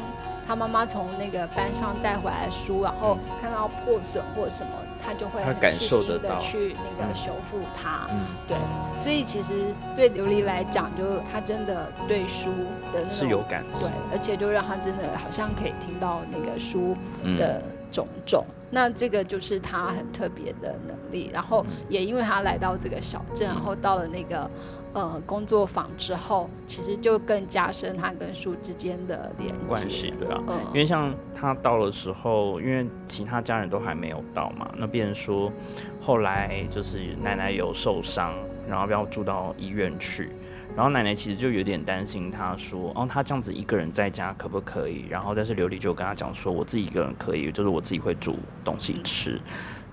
[0.46, 4.72] 他妈妈从那个班上带回来书，然后看到破损或什么，
[5.04, 8.08] 他就会很细心的去那个修复它。
[8.48, 8.58] 对，
[9.00, 12.52] 所以其实对琉璃来讲，就他真的对书
[12.92, 16.96] 的那种是有感，对，而且就让他真的好像可以听到那个书
[17.38, 17.62] 的
[17.94, 18.44] 种种。
[18.70, 21.30] 那这个就是他很特别的能力。
[21.32, 24.52] 然后也因为他来到这个小镇，然后到了那个。
[24.96, 35.52] 呃，工作坊之后，其实就更加深他跟书之间的连关系，对啊，嗯，因为像他到的时候，因为其他家人都还没有到嘛，那别人说
[36.00, 38.36] 后来就是奶奶有受伤，
[38.68, 40.30] 然后要住到医院去，
[40.76, 45.06] 然后奶奶其实就有点担心，他说，哦，他这样子一个人在家可不可以？
[45.10, 49.40] 然后但是琉璃就跟他讲说，我自己一个人可以，就是我自己会煮东西吃。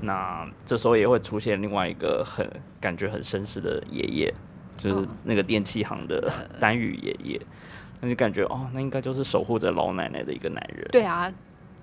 [0.00, 2.48] 那这时候也会出现另外一个很
[2.80, 4.34] 感觉很绅士的爷爷。
[4.76, 7.38] 就是那个电器行的丹羽爷爷，
[8.00, 10.88] 那就感觉哦，那应该就是守护着老奶奶的一个男人。
[10.90, 11.30] 对啊，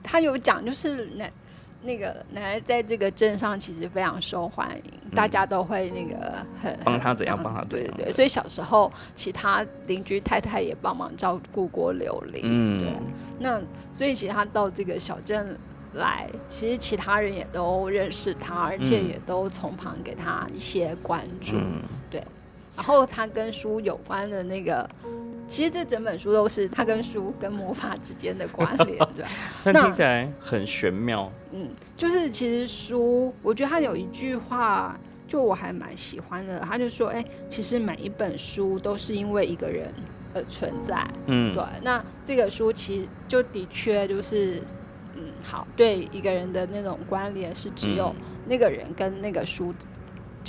[0.02, 1.32] 他有讲，就是奶
[1.82, 7.94] 那个奶奶在这个镇上其实非常受欢迎，大家都会那个很帮他怎样帮他怎样。
[7.96, 12.42] 对，所以小时候其他邻居太太也帮忙照顾过琉璃。
[12.44, 12.94] 嗯，对。
[13.40, 13.62] 那
[13.94, 15.58] 所以其实他到这个小镇
[15.94, 21.56] 来，其实其他人也都认识他，而且也都从旁给他一些关注。
[22.10, 22.22] 对。
[22.76, 24.88] 然后他跟书有关的那个，
[25.48, 29.30] 其实这整本书都是他跟书跟魔法之间的关联， 对吧？
[29.64, 31.32] 那听起来很玄妙。
[31.54, 36.60] 嗯，就是其实书，我觉得他有一句话，就我还蛮喜欢的。
[36.60, 39.92] 他就说：“哎，其实每一本书都是因为一个人
[40.34, 41.64] 而存在。”嗯，对。
[41.82, 44.62] 那这个书其实就的确就是，
[45.16, 48.14] 嗯，好，对一个人的那种关联是只有
[48.48, 49.74] 那个人跟那个书。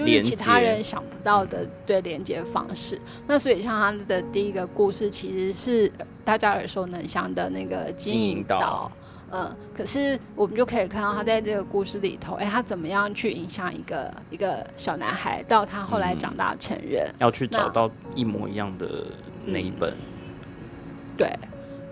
[0.07, 3.01] 就是其他人想不到的对连接方式。
[3.27, 5.91] 那所以像他的第一个故事，其实是
[6.25, 8.91] 大家耳熟能详的那个金银岛。
[9.31, 19.05] 嗯，可是我们就可以看到他在这个故事里头，哎，他怎么样去影响一个一个小男孩，到他后来长大成人，要去找到一模一样的
[19.45, 19.95] 那一本。
[21.19, 21.31] 对，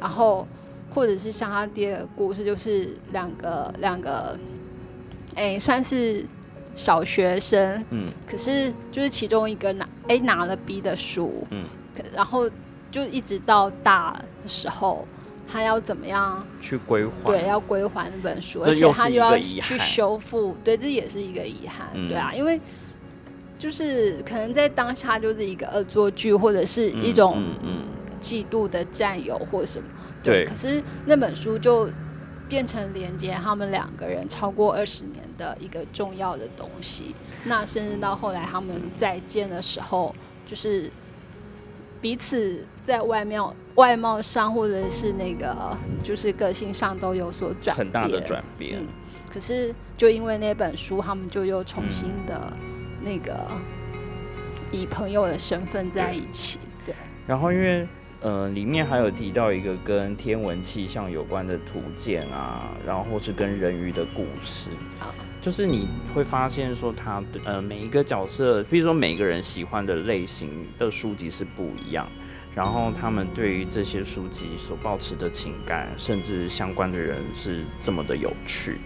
[0.01, 0.49] 然后
[0.89, 4.39] 或者是像他第二个故事，就是两个两个，
[5.35, 6.25] 哎，算是
[6.77, 11.65] 小学生，嗯，可是就是其中一个拿哎拿了 B 的书，嗯，
[12.15, 12.49] 然后
[12.93, 15.05] 就一直到大的时候。
[15.49, 17.13] 他要怎么样去归还？
[17.25, 20.57] 对，要归还那本书，而且他又要去修复。
[20.65, 21.87] 对，这也是一个遗憾。
[22.09, 22.61] 对啊，因为
[23.57, 27.85] 就是可能在当下就是一个恶作剧，或者是一种嗯
[28.21, 29.89] 嫉妒的占有或什么。
[30.21, 30.45] 对。
[30.47, 31.89] 可是那本书就
[32.49, 37.15] 变成连接他们两个人超过二十年的一个重要的东西。
[37.45, 40.91] 那甚至到后来他们再见的时候，就是
[42.01, 43.43] 彼此在外面。
[43.77, 48.83] 外貌上或者是那个，就是个性上都有所转很大的转变。
[49.31, 52.51] 可是就因为那本书，他们就又重新的
[53.03, 53.47] 那个
[54.73, 56.59] 以朋友的身份在一起。
[56.87, 56.95] 对。
[57.27, 57.87] 然后因为
[58.21, 64.71] 呃，里面还有提到一个跟天文气象有关的图鉴啊，然后或是跟人鱼的故事。
[64.99, 65.15] 啊。
[65.41, 72.09] 就是你会发现说，他呃每一个角色，比如说每个人喜欢的类型的书籍是不一样。
[72.53, 78.79] 然后他们对于这些书籍所保持的情感，甚至相关的人是这么的有趣，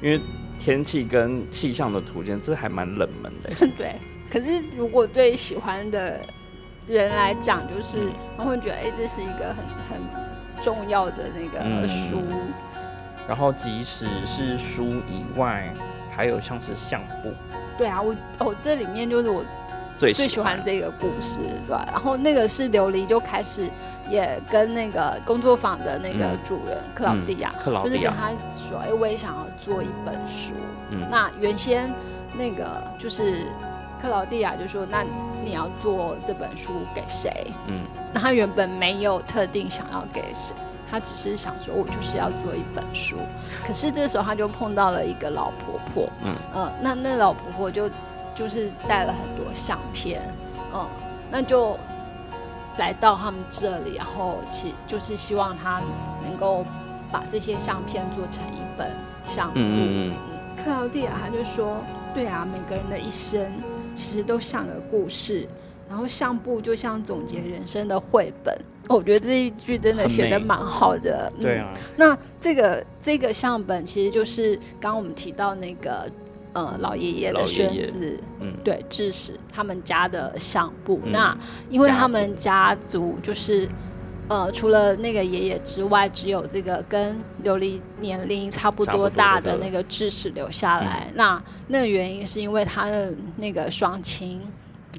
[0.00, 0.20] 因为
[0.56, 3.50] 天气跟气象的图鉴，这还蛮冷门的。
[3.76, 3.96] 对，
[4.30, 6.24] 可是如果对喜欢的
[6.96, 12.22] 人来讲，就是他会觉得，哎，这是一个很很重要的那个书。
[13.28, 15.72] 然后即使是书以外，
[16.10, 17.32] 还有像是相簿。
[17.78, 19.44] 对啊，我哦，这里面就是我。
[19.98, 23.70] 最喜欢这个故事，对然后那个是琉璃就开始
[24.08, 27.50] 也跟那个工作坊的那个主人克劳迪亚，
[27.84, 30.54] 就是跟他说：“哎，我也想要做一本书。”
[30.88, 31.92] 嗯，那原先
[32.34, 33.44] 那个就是
[34.00, 35.04] 克劳迪亚就说：“那
[35.44, 37.30] 你要做这本书给谁？”
[37.68, 40.54] 嗯，那他原本没有特定想要给谁，
[40.90, 43.16] 他只是想说：“我就是要做一本书。”
[43.66, 47.90] 可是这时候他就碰到了一个老婆婆，嗯嗯，那那老婆婆就。
[48.32, 50.22] 就是带了很多相片，
[50.72, 50.88] 嗯，
[51.30, 51.76] 那就
[52.78, 55.82] 来到他们这里，然后其就是希望他
[56.22, 56.64] 能够
[57.12, 59.54] 把这些相片做成一本相簿。
[59.56, 60.14] 嗯
[60.64, 61.78] 克劳蒂亚他就说
[62.14, 63.52] ：“对啊，每个人的一生
[64.00, 65.46] 其实都像个故事，
[65.88, 68.56] 然后相簿就像总结人生的绘本。”
[68.88, 71.30] 我觉得这一句真的写的蛮好的。
[71.40, 71.72] 对啊。
[71.96, 76.10] 那这个这个相本其实就是刚刚我们提到那个。
[76.52, 81.00] 呃，老爷爷的孙子，嗯，对，致使他们家的相簿。
[81.04, 81.32] 那
[81.68, 83.68] 因为他们家族就是，
[84.30, 91.10] 呃，除了那个爷爷之外，只有这个跟琉璃年龄差不多大的那个智齿留下来。
[91.14, 94.40] 那那个原因是因为他的那个双亲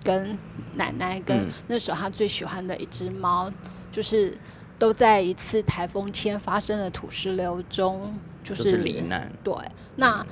[0.04, 0.38] 跟
[0.76, 3.50] 奶奶跟那时候他最喜欢的一只猫，
[3.90, 4.38] 就是
[4.78, 8.14] 都在一次台风天发生的土石流中，
[8.44, 9.32] 就是罹难。
[9.44, 9.56] 对，
[9.96, 10.26] 那。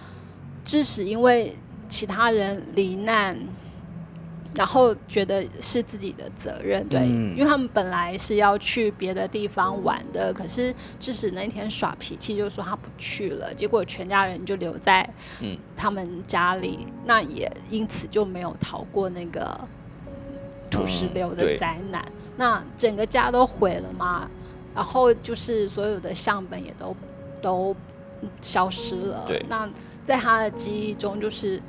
[0.66, 1.56] 智齿因为
[1.88, 3.36] 其他人罹难，
[4.56, 15.08] 然后觉得是自己的责任，对，因为他们本来是要去别的地方玩的，可是致使那天耍脾气，就说他不去了，结果全家人就留在
[15.76, 19.60] 他们家里，那也因此就没有逃过那个
[20.70, 22.04] 土石流的灾难，
[22.38, 24.30] 那整个家都毁了嘛，
[24.74, 26.96] 然后就是所有的相本也都
[27.42, 27.76] 都
[28.42, 29.70] 消失了，那。
[30.06, 31.62] 在他的记忆中，就是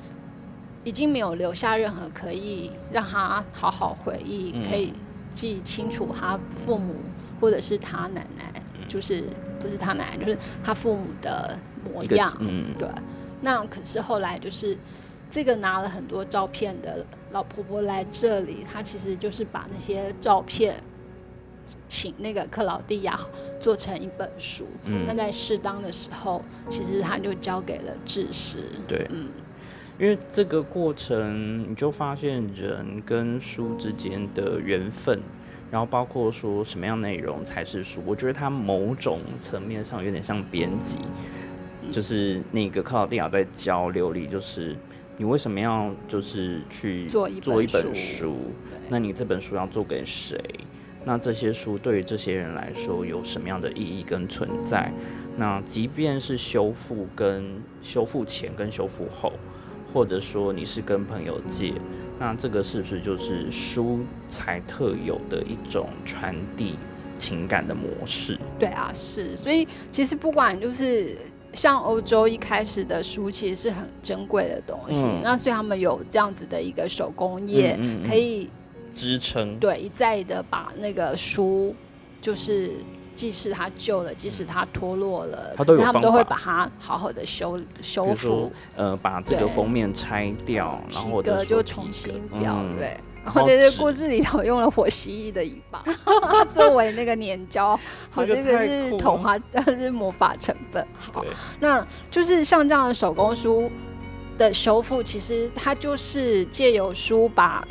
[0.84, 4.92] 已经没有留下任何可以让他好好回忆、可以
[5.34, 6.94] 记清楚他父母
[7.40, 8.52] 或者是他奶奶，
[8.88, 9.24] 就是
[9.58, 12.34] 不是他奶奶，就是他父母的模样。
[12.40, 12.88] 嗯，对。
[13.40, 14.76] 那可是后来就是
[15.30, 20.82] 这个拿了很多照片的老婆婆来这里，她其实就是把那些照片。
[21.86, 23.20] 请那个克劳蒂亚
[23.60, 24.66] 做成一本书，
[25.06, 28.64] 那在适当的时候，其实他就交给了智识。
[28.88, 29.28] 对，嗯，
[30.00, 35.20] 因为这个过程，你就发现人跟书之间的缘分，
[35.70, 38.02] 然后包括说什么样内容才是书。
[38.06, 41.00] 我觉得它某种层面上有点像编辑，
[41.92, 44.74] 就是那个克劳蒂亚在教琉璃，就是
[45.18, 48.34] 你为什么要就是去做一做一本书？
[48.88, 50.42] 那你这本书要做给谁？
[51.04, 54.90] 那这些书对于这些人来说有什么样的意义跟存在？
[55.36, 59.32] 那即便是修复跟修复前跟修复后，
[59.92, 61.74] 或者说你是跟朋友借，
[62.18, 66.76] 那这个是不是就是书才特有的一种传递
[67.16, 68.38] 情感的模式。
[68.58, 71.16] 对啊，是，所以其实不管就是
[71.52, 75.06] 像欧洲一开始的书，其实是很珍贵的东西。
[75.22, 78.48] 那所以他们有这样子的一个手工业，可以
[78.92, 81.74] 支撑，对，一再的把那个书，
[82.20, 82.72] 就是
[83.14, 92.96] 即使它旧了，即使它脱落了，他都有他们都会把它好好的修修复，呃，把这个封面拆掉，然后就重新裱，对。
[93.22, 95.84] 然后在这故事里头用了火蜥蜴的尾巴
[96.50, 97.78] 作为那个粘胶，
[98.10, 100.84] 好，这个是童话，这是魔法成分。
[100.98, 101.22] 好，
[101.60, 103.70] 那就是像这样的手工书
[104.38, 107.62] 的修复，其实它就是借由书把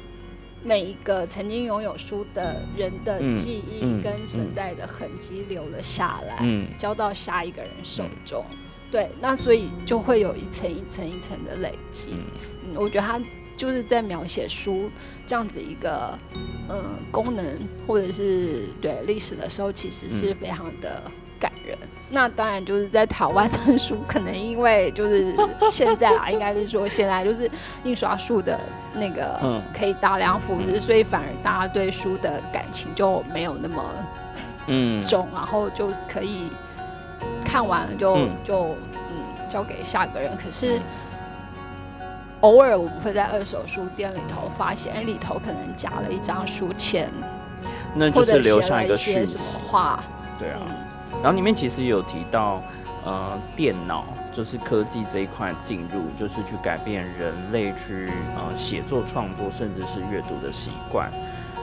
[0.63, 6.45] 每一个曾经拥有书的人的记忆跟存在的痕迹留了下来，
[6.77, 8.43] 交到下一个人手中。
[8.91, 12.15] 对，那所以就会有一层一层一层的累积。
[12.67, 13.21] 嗯，我觉得他。
[13.59, 14.89] 就是在描写书
[15.27, 16.17] 这样子一个
[16.69, 21.03] 嗯功能或者是对历史的时候，其实是非常的
[21.37, 21.77] 感人。
[22.09, 25.33] 那当然就是在台湾的书，可能因为就是
[25.69, 27.49] 现在啊，应该是说现在就是
[27.83, 28.59] 印刷术的
[28.93, 33.83] 那个可以大量复制，所以反而大家对书的感情就没有那么
[34.67, 36.51] 嗯重，然后就可以
[37.45, 40.35] 看完了就就嗯交给下个人。
[40.37, 40.79] 可是。
[42.41, 47.11] 偶尔我们会在二手书店里头发现，哎，里头可能夹了一张书签，
[47.93, 50.01] 那就是留下一个什么话。
[50.37, 50.61] 对啊，
[51.21, 52.61] 然后里面其实也有提到，
[53.05, 61.11] 呃，电脑就是科技这一块进入，就是去改变人类去呃写作创作，甚至是阅读的习惯。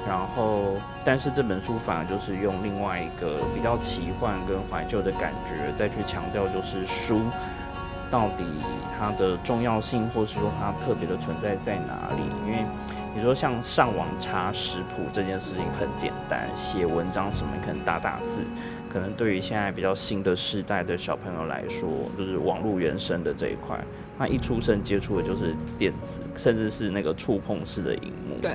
[0.07, 7.21] 然后，但是这本书反而就是用另外一个比较奇幻跟怀旧的感觉，再去强调就是书。
[8.09, 8.45] 到底
[8.97, 12.25] 它的重要性，或是说它特别的存在在哪里？
[12.47, 12.65] 因为
[13.13, 18.45] 你说像上网查食谱这件事情很简单，写文章什么可能打打字，
[18.97, 21.87] 可能对于现在比较新的世代的小朋友来说，
[22.17, 23.79] 就是网络原生的这一块，
[24.17, 28.41] 他一出生接触的就是电子，甚至是那个触碰式的荧幕。
[28.41, 28.53] 对。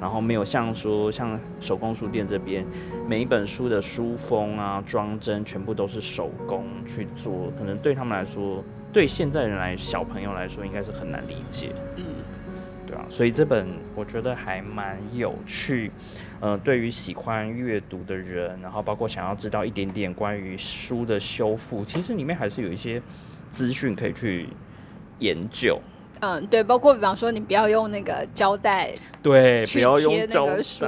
[0.00, 2.64] 然后没有像说像手工书店这边，
[3.06, 8.64] 每一本书的书封啊、装帧全部都是手工去做，可能对他们来说。
[8.90, 12.04] 对现在人来，小朋友来说应该是很难理解，嗯，
[13.08, 15.90] 所以这本我觉得还蛮有趣，
[16.40, 23.00] 呃，对于喜欢阅读的人，然后包括想要知道一点点关于书的修复，其实里面还是有一些
[23.50, 24.48] 资讯可以去
[25.18, 25.80] 研究。
[26.20, 28.92] 嗯，对，包括比方说你不要用那个胶带，
[29.22, 30.86] 对，不要用那个书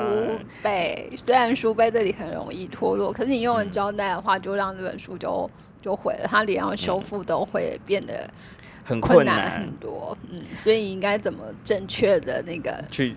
[0.62, 5.50] 背，虽然书背这里很容易脱落，可是你用了胶带的话，就让这本书就。
[5.80, 8.28] 就毁了，它连要修复都会变得
[8.88, 10.16] 很困难很多。
[10.30, 13.14] 嗯，所以应该怎么正确的那个去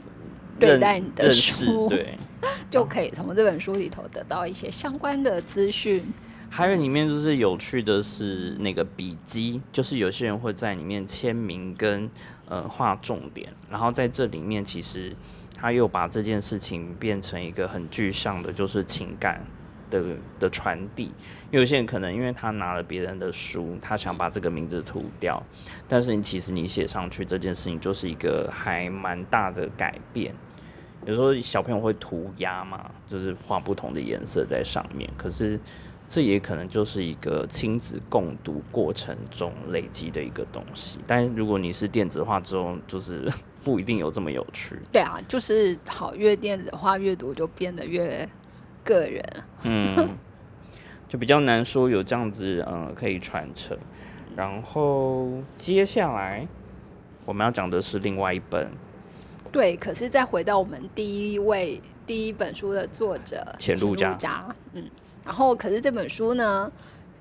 [0.59, 2.17] 对待你的书，对，
[2.69, 6.03] 就可以从这本书里头得到一些相关的资讯。
[6.49, 12.09] 还有里面就是有趣的是那个笔记，就是有些人会在里面签名跟
[12.49, 15.15] 呃画重点，然后在这里面其实
[15.55, 19.41] 他又把这件事情变成一个很具象的，就是情感。
[19.91, 20.03] 的
[20.39, 21.11] 的传递，
[21.51, 25.43] 有些人可能因为他拿了别人的书，他想把这个名字涂掉，
[25.87, 30.33] 但是你其实你写上去这件事情就是一个还蛮大的改变。
[31.05, 35.59] 有时候小朋友会涂鸦嘛，就是画不同的颜色在上面，可是
[36.07, 40.99] 这也可能就是一个亲子共读过程中累积的一个东西。
[41.05, 43.27] 但是如果你是电子化之后，就是
[43.63, 44.75] 不一定有这么有趣。
[44.91, 48.27] 对啊，就是好越电子化阅读就变得越。
[48.83, 49.23] 个人，
[49.63, 50.09] 嗯，
[51.07, 53.77] 就比较难说有这样子，嗯，可以传承。
[54.35, 56.47] 然后接下来
[57.25, 58.69] 我们要讲的是另外一本，
[59.51, 64.89] 对，可是再回到我们第一位第一本书的作者钱陆家，嗯，
[65.25, 66.71] 然后可是这本书呢，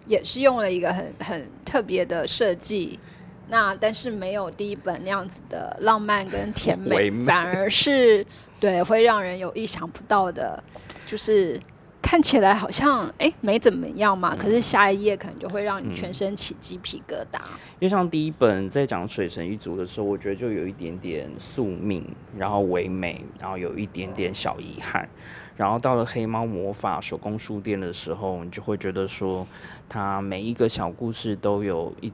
[0.07, 2.99] 也是用了一个很很特别的设计，
[3.49, 8.25] 那但是没有第一本那样子的浪漫跟甜美，反而是
[8.61, 10.63] 对会让人有意想不到的。
[11.11, 11.61] 就是
[12.01, 17.41] 看起来好像哎没怎么样嘛，可是下一页可能就会让你全身起鸡皮疙瘩。
[17.81, 22.05] 因为像第一本在讲水神一族的时候，我觉得就有一点点宿命，
[22.39, 25.09] 然后唯美，然后有一点点小遗憾。
[25.57, 29.45] 然后到了黑猫魔法手工书店的时候，你就会觉得说，
[29.89, 32.13] 它每一个小故事都有一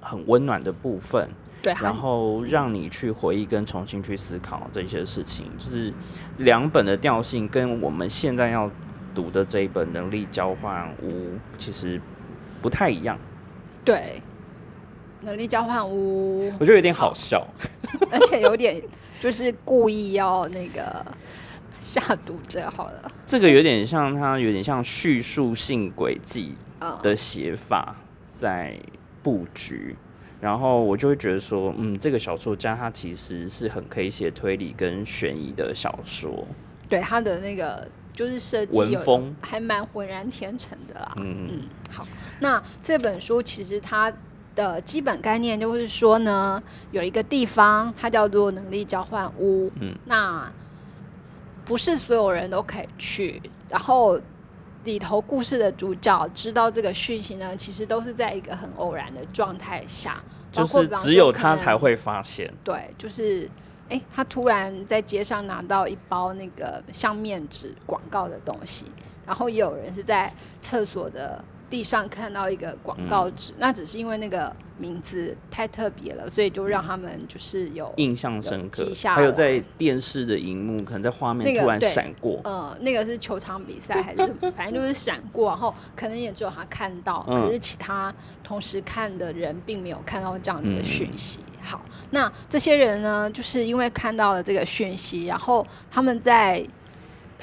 [0.00, 1.28] 很温暖的部分。
[1.62, 5.92] 对，然后让你去回忆跟重新去思考这些事情，就是
[6.38, 8.70] 两本的调性跟我们现在要
[9.14, 11.08] 读的这一本《能力交换屋》
[11.58, 12.00] 其实
[12.62, 13.18] 不太一样。
[13.84, 14.22] 对，
[15.24, 17.46] 《能力交换屋》我觉得有点好笑，
[18.10, 18.80] 而且有点
[19.20, 21.04] 就是故意要那个
[21.76, 23.12] 吓读者好了。
[23.26, 26.54] 这个有点像，它有点像叙述性轨迹
[27.02, 27.96] 的写法
[28.32, 28.78] 在
[29.22, 29.96] 布局，
[30.40, 36.46] 然后我就会觉得说，嗯，这个小说家他其实是很可以写推理跟悬疑的小说。
[36.88, 41.12] 对他的那个就是设计文风还蛮浑然天成的啦。
[41.16, 42.06] 嗯嗯，好，
[42.40, 44.12] 那这本书其实它。
[44.56, 46.60] 的基本概念就是说呢，
[46.90, 50.50] 有一个地方它叫做能力交换屋，嗯，那
[51.64, 53.40] 不是所有人都可以去。
[53.68, 54.20] 然后
[54.84, 60.22] 里头故事的主角知道这个讯息呢，其实都是在一个很偶然的状态下，
[60.52, 62.52] 就是只有他才会发现。
[62.64, 63.48] 对，就是
[63.88, 68.86] 哎，他突然在街上拿到一包那个像面纸广告的东西，
[69.26, 71.44] 然后也有人是在厕所的。
[71.70, 78.92] 地上看到一个广告纸，那只是因为那个名字太特别了，所以就让他们就是有印象深刻。
[79.04, 82.40] 还有在电视的荧幕，可能在画面突然闪过。
[82.42, 84.50] 呃，那个是球场比赛还是什么？
[84.52, 88.12] 反正就是闪过，然后可能也只有他看到，可是其他
[88.42, 91.38] 同时看的人并没有看到这样子的讯息。
[91.62, 96.66] 好，那这些人呢，就是因为看到了这个讯息，然后他们在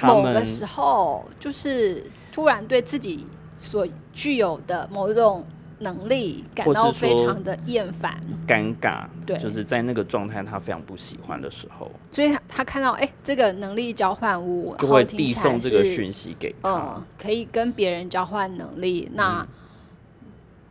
[0.01, 3.25] 某个时候就是突然对自己。
[3.59, 3.87] 所
[4.17, 5.45] 具有的某一种
[5.77, 19.47] 能力感到非常的厌烦、尴尬，对，就是在那个状态他非常不喜欢的时候，所以他他看到哎，这个能力交换物就会递送这个讯息给他，可以跟别人交换能力，那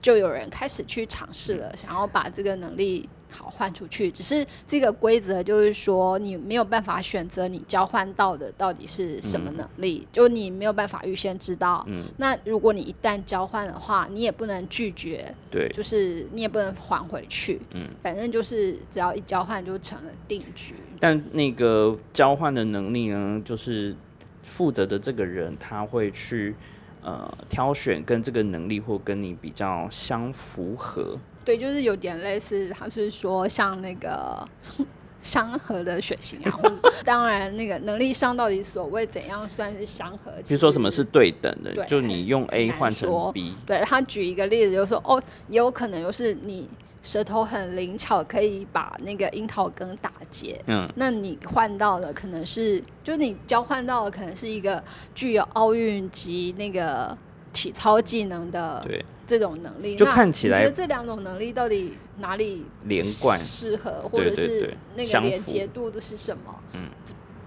[0.03, 3.09] 就有人开始去尝试了，想要把这个能力。
[3.31, 11.85] 好换出去，只是这个规则就是说，你没有办法选择你交换到的到底是什么能力，就你没有办法预先知道。
[11.89, 15.35] 嗯，那如果你一旦交换的话，你也不能拒绝。
[15.51, 17.61] 对，就是你也不能还回去。
[17.73, 20.75] 嗯，反正就是只要一交换就成了定局。
[20.99, 23.95] 但那个交换的能力呢，就是
[24.43, 26.55] 负责的这个人他会去
[27.03, 31.19] 呃挑选跟这个能力或跟你比较相符合。
[31.47, 34.45] 对，就是有点类似，他是说像那个
[35.23, 36.61] 相合的血型啊。
[37.07, 40.33] 当然，那个能力上到底所谓怎样算是相合？
[40.43, 41.85] 其实说什么是对等的？
[41.85, 43.55] 就你用 A 换成 B。
[43.65, 46.69] 对他举一个例子，就是说哦，也有可能就是你
[47.01, 50.61] 舌头很灵巧，可以把那个樱桃根打结。
[50.67, 54.83] 嗯，那你换到的可能是，就是你交换到的可能是一个
[55.15, 57.17] 具有奥运级那个
[57.53, 58.85] 体操技能的。
[59.27, 59.37] 对。
[59.37, 66.55] 这种能力，就看起来，觉得这两种能力到底哪里连贯适合，或者是那个连接度的是什么？
[66.75, 66.89] 嗯，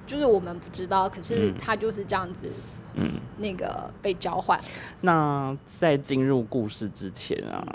[0.05, 2.47] 就是我们不知道，可是他就是这样子，
[2.95, 4.59] 嗯，那个被交换。
[5.01, 7.65] 那在进入故事之前啊，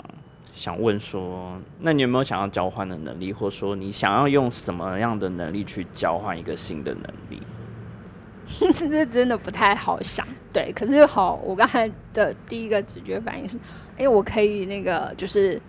[0.53, 7.41] 想问说，那你有没有想要交换的能力，或者说你想要用什么样的能力去交换一个新的能力？
[8.75, 10.71] 这真的不太好想，对。
[10.73, 13.57] 可是好，我刚才的第一个直觉反应是，
[13.97, 15.61] 哎，我可以那个，就是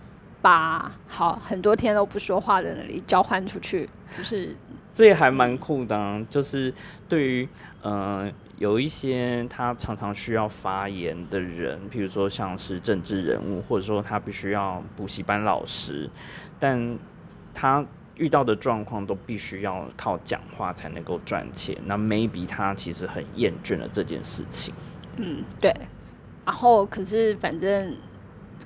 [0.43, 4.57] 把好很多天都不说话的能力交换出去，就是
[4.93, 6.23] 这也还蛮酷的。
[6.29, 6.73] 就是
[7.09, 7.49] 对于
[7.83, 16.11] 呃有一些他常常需要发言的人，譬如说像是政治人物，或者说他必须要补习班老师，
[16.59, 16.99] 但
[17.53, 17.85] 他。
[18.17, 24.73] 遇到的状况都必须要靠讲话才能够赚钱，那 maybe 他其实很厌倦了这件事情。
[25.17, 25.71] 嗯，对。
[26.45, 27.95] 然后可是反正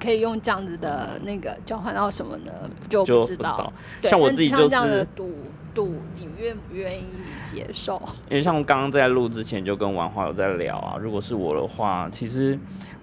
[0.01, 2.53] 可以用这样子的那个交换到什么呢？
[2.89, 3.73] 就不知道。
[4.05, 5.33] 像我自己就是赌
[5.75, 7.07] 赌，你愿不愿意
[7.45, 8.01] 接受？
[8.29, 12.57] 因为像刚刚在录之前就跟王华有在聊啊，如果是我的话，其实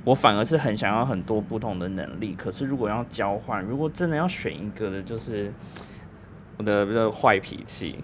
[0.06, 2.34] 我反而是很想要很多不同的能力。
[2.38, 5.52] 可是如果要交换，如果真的要选一个的，就是。
[6.58, 7.96] 我的个坏脾气，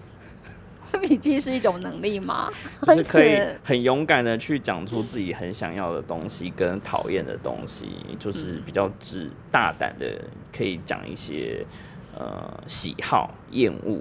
[0.92, 2.48] 坏脾气是一种能力吗？
[2.86, 7.88] 就是可以很勇敢的去讲出自己很想要的东西跟讨厌的东西，
[8.18, 10.06] 就是比较直大胆的，
[10.56, 11.66] 可以讲一些
[12.16, 14.00] 呃喜好、厌恶、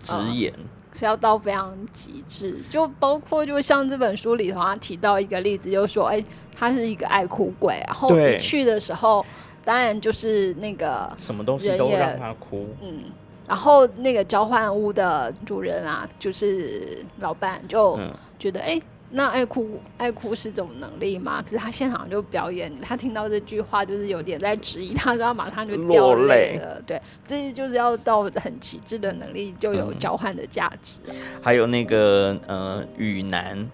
[0.00, 0.52] 直言，
[0.92, 2.60] 是要到非常极致。
[2.68, 6.24] 就包括就像这本书里头，他提到一个例子，就说哎，
[6.56, 9.24] 他是一个爱哭鬼，然后一去的时候，
[9.64, 13.04] 当然就是那个什么东西都让他哭，嗯。
[13.46, 17.98] 然后那个交换屋的主人啊，就是老板，就
[18.38, 18.80] 觉得哎，
[19.10, 21.40] 那爱哭爱哭是种能力吗？
[21.42, 26.82] 可是他现场就表演，他听到这句话就是有点在质疑，他说他马上就掉泪了。
[26.86, 31.00] 对，这就是要到很极致的能力，就有交换的价值。
[31.40, 33.68] 还有那个呃，雨男。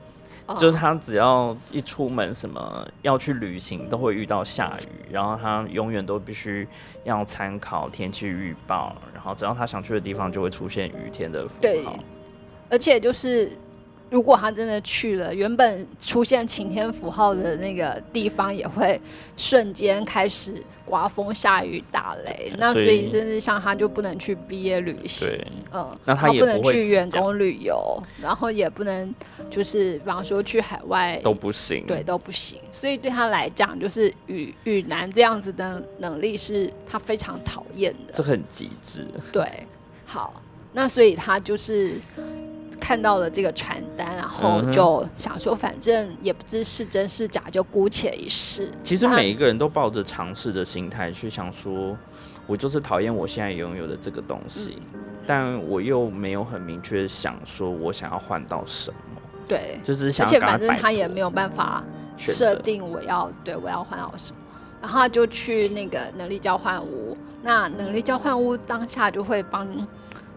[0.59, 6.67] 就是他只要一出门，什么要去旅行，都会遇到下雨，然后他永远都必须
[7.05, 11.99] 要参考天气预报，然后只要他想去的地方就会出现雨天的符号。
[12.69, 13.51] 而且就是
[14.13, 19.01] 如果他真的去了，原本出现晴天符号的那个地方，也会
[19.39, 22.53] 瞬间开始刮风下雨打雷。
[22.59, 25.31] 那所以，甚至像他就不能去毕业旅行，
[25.73, 29.15] 嗯，那他也不能去员工旅游，然后也不能
[29.49, 32.61] 就是比方说去海外都不行，对，都不行。
[32.71, 39.07] 所以对他来讲，就是雨雨男这样子的能力是他非常讨厌的，这很极致。
[39.33, 39.67] 对，
[40.05, 40.35] 好，
[40.75, 41.95] 那所以他就是。
[42.83, 48.69] 看到了这个传单，然后就想说，反正也不知是真是假，就姑且一试。
[48.83, 51.97] 其实每一个人都抱着尝试的心态去想说，
[52.45, 54.83] 我就是讨厌我现在拥有的这个东西，
[55.25, 58.97] 但我又没有很明确想说我想要换到什么。
[59.47, 61.85] 对，就是想，而且反正他也没有办法
[62.19, 64.39] 设定我要对我要换到什么，
[64.81, 67.17] 然后他就去那个能力交换屋。
[67.45, 69.69] 那能力交换屋当下就会帮。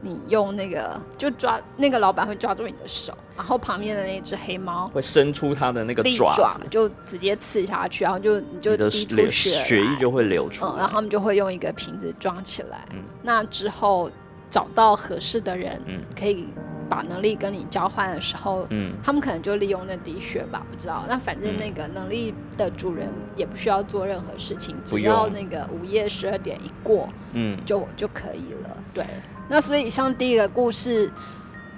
[0.05, 10.63] 你用那个就抓那个老板会抓住你的手，然后旁边的那只黑猫会伸出它的那个爪子，就直接刺下去，然后就你就滴出血，血液就会流出。
[10.63, 12.85] 嗯，然后他们就会用一个瓶子装起来。
[12.93, 14.11] 嗯，那之后
[14.47, 16.45] 找到合适的人，嗯，可以
[16.87, 21.03] 把能力跟你交换的时候，嗯，他们可能就利用那滴血吧，不知道。
[21.09, 28.77] 那反正那个能力的主人也不需要做任何事情，只要那个午夜十二点一过，嗯，就就可以了。
[28.93, 29.03] 对。
[29.47, 31.11] 那所以，像第一个故事，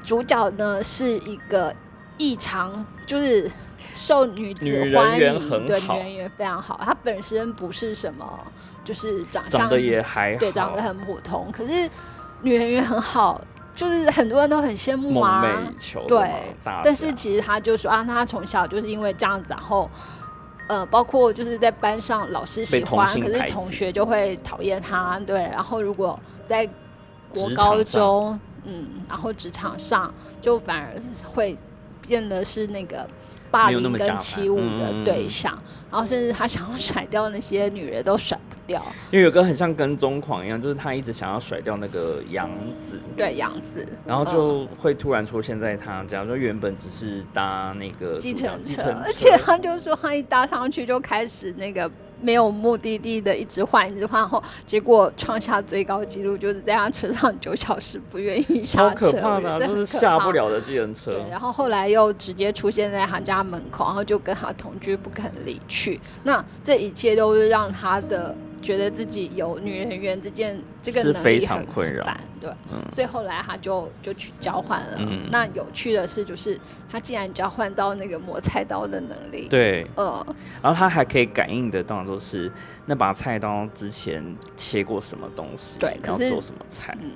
[0.03, 1.73] 主角呢是一个
[2.17, 3.49] 异常就是
[3.93, 6.79] 受女子欢迎，对，女人缘非常好。
[6.83, 8.39] 她本身不是什么，
[8.83, 11.49] 就是长相也还对，长得很普通。
[11.51, 11.89] 可是
[12.41, 13.41] 女人缘很好，
[13.75, 15.43] 就是很多人都很羡慕啊。
[16.07, 19.89] 对，但是其实他就说啊，他从小就是因为这样子，然后
[20.67, 25.19] 呃，包括就是在班上老师喜欢，可是同学就会讨厌他。
[25.25, 26.67] 对，然后如果在
[27.29, 30.95] 国高中，嗯，然后职场上就反而
[31.33, 31.57] 会
[32.07, 33.07] 变得是那个
[33.49, 35.57] 霸凌跟欺侮的对象，
[35.91, 42.49] 然后甚至他想要甩掉那些女人都甩不掉，因为有个很像跟踪狂一样，就是他一直想要甩掉那个杨
[42.79, 51.89] 子，对杨子，然后就会突然出现在他家，说原本只是搭那个计程车， 而且他就说他一搭上去就开始那个。
[52.21, 61.13] 没有目的地的，一直换，一直换后，结果创下最高纪录，就是在他车上九小时不愿意下车，好可怕的，就是下不了的计程车。
[61.13, 65.99] 对，然后后来又直接出现在他家门口，然后就跟他同居，不肯离去。
[66.23, 68.35] 那这一切都是让他的。
[68.61, 71.65] 觉得自己有女人缘这件这个能力很
[72.03, 72.51] 烦，对，
[72.93, 74.99] 所以后来他就就去交换了。
[75.29, 80.25] 那有趣的是，就是他竟然交换到那个磨菜刀的能力，对，呃，
[80.61, 82.51] 然后他还可以感应得到，就是
[82.85, 84.23] 那把菜刀之前
[84.55, 86.97] 切过什么东西，对，然后做什么菜。
[87.01, 87.11] 嗯，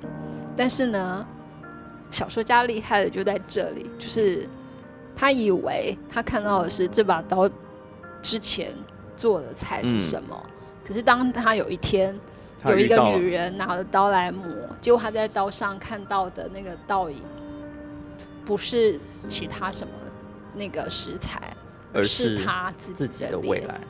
[0.56, 1.26] 但是呢，
[2.10, 4.48] 小说家厉害的就在这里，就是
[5.16, 7.48] 他以为他看到的是这把刀
[8.20, 8.72] 之前
[9.16, 10.46] 做的菜是什么。
[10.84, 12.18] 可是当他有一天
[12.64, 14.46] 有一个女人拿了刀来磨，
[14.80, 17.22] 结果他在刀上看到的那个倒影，
[18.44, 19.92] 不是其他什么
[20.54, 21.56] 那个食材，
[21.92, 23.80] 而是他自己的未来。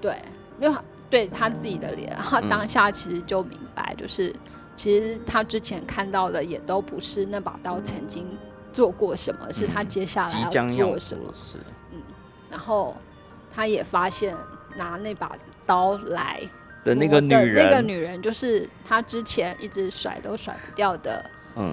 [0.00, 0.20] 对，
[0.60, 0.78] 因为
[1.08, 4.34] 对他自己的脸，他当下其实就明白，就是
[4.74, 8.26] 其实他之前看到的也都不是那把刀曾经
[8.72, 11.32] 做过什么，是他接下来要做什么。
[11.92, 12.00] 嗯，
[12.50, 12.96] 然后
[13.54, 14.36] 他也发现
[14.76, 15.36] 拿那把。
[15.70, 16.42] 刀来
[16.82, 21.24] 的那个女人，那个女人就是她之前一直甩都甩不掉的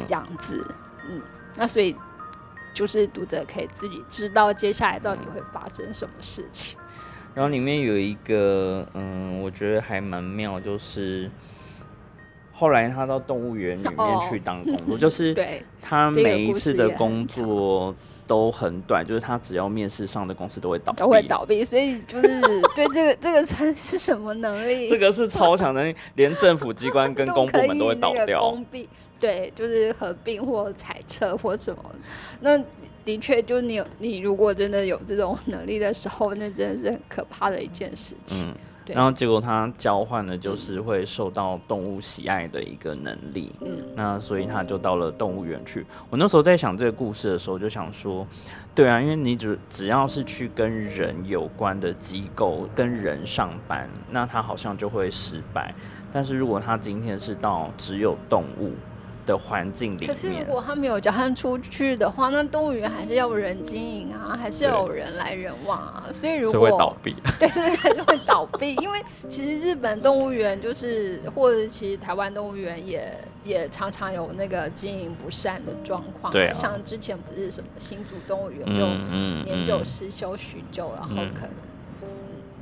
[0.09, 0.63] 样子。
[1.09, 1.19] 嗯，
[1.55, 1.95] 那所以
[2.75, 6.77] 就是读者可以自己知道接下来到底会发生什么事情。
[7.33, 11.27] 然后里面有一个，嗯，我觉得还蛮妙，就是
[12.51, 15.35] 后来他到动物园里面去当工作，就是
[15.81, 17.95] 他每一次的工作。
[18.27, 22.27] 都很短，就是他只要面试上的公司都会倒闭，都会倒闭，所以就是
[22.75, 24.89] 对这个这个算是什么能力？
[24.89, 28.41] 这个是超强能力，连政府机关跟公部门都会倒掉。
[28.41, 28.87] 公闭，
[29.19, 31.83] 对，就是合并或裁撤或什么。
[32.41, 32.61] 那
[33.05, 38.53] 的确，就你有你如果真的有这种能力的时候，那真的是很可怕的一件事情。
[38.93, 45.85] 然后结果他交换的就是会受到动物喜爱的一个能力，嗯，那所以他就到了动物园去。
[46.09, 48.25] 我那时候在想这个故事的时候，就想说，
[48.73, 55.73] 对啊，因为你只只要是去跟人有关的机构跟人上班，那他好像就会失败。
[56.11, 58.71] 但是如果他今天是到只有动物，
[59.27, 60.07] 的环境里面。
[60.07, 66.05] 可是如果他没有交换出去的话，那动物园还是要人经营啊，还是要有人来人往啊。
[66.11, 68.73] 所以如果会倒闭， 对，所以还是会倒闭。
[68.75, 68.99] 因为
[69.29, 76.31] 其实日本动物园就是，或者其实台湾动物园也也常常有那个经营不善的状况。
[76.31, 78.87] 对，像之前不是什么新竹动物园就
[79.43, 81.51] 年久失修许久，然后可能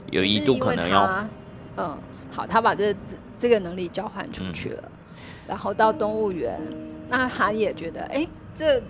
[0.09, 1.27] 有一度可能要，
[1.77, 1.97] 嗯，
[2.31, 2.95] 好，他把这
[3.37, 4.91] 这个能力交换出去了。
[5.47, 6.59] 然后到动物园，
[7.09, 8.81] 那他也觉得，哎，这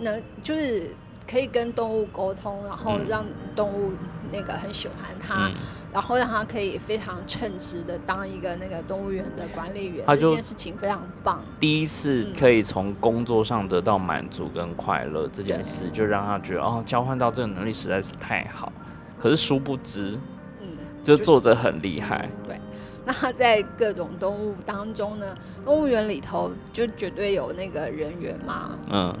[0.00, 0.90] 能就是
[1.30, 3.24] 可以跟动物沟通，然后让
[3.56, 3.92] 动物
[4.32, 5.50] 那个很喜欢他，
[5.92, 11.40] 然后让他可以非常称职的当一个那个动物园的管理员，这件事情非常棒。
[11.60, 18.72] 第一次可以从工作上得到满足跟快乐，这件事就让他觉得，哦，交换到这个能力实在是太好。
[19.18, 20.18] 可是殊不知，
[20.60, 20.68] 嗯，
[21.02, 22.60] 就作者很厉害，对。
[23.22, 28.70] 那在各种动物当中呢，动物园里头就绝对有那个人员嘛。
[28.90, 29.14] 嗯，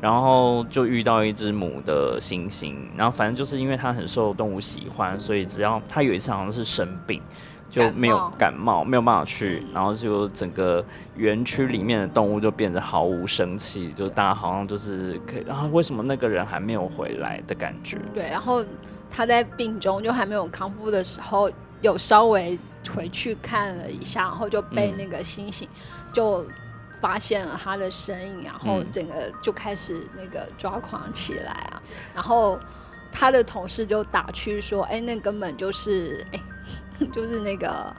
[0.00, 7.22] 然后就遇到一只母的猩猩，然后反正就是因为它很受动物喜欢，所以只要它有一次好像是生病，
[7.70, 10.84] 就没有感冒，没有办法去，然后就整个
[11.14, 17.98] 园区里面的动物就变得毫无生气，就大家好像就是可以，然后为什么那个人还没有回来的感觉？
[18.12, 18.64] 对，然后
[19.08, 21.48] 他在病中就还没有康复的时候，
[21.82, 22.58] 有稍微。
[22.94, 25.66] 回去看了一下，然后就被那个猩猩
[26.12, 26.46] 就
[27.00, 31.82] 发现了他的身影，然后整个就开始那个抓狂起来啊。
[32.14, 32.58] 然后
[33.12, 36.40] 他的同事就打趣说：“哎，那根本就是哎，
[37.12, 37.94] 就是那个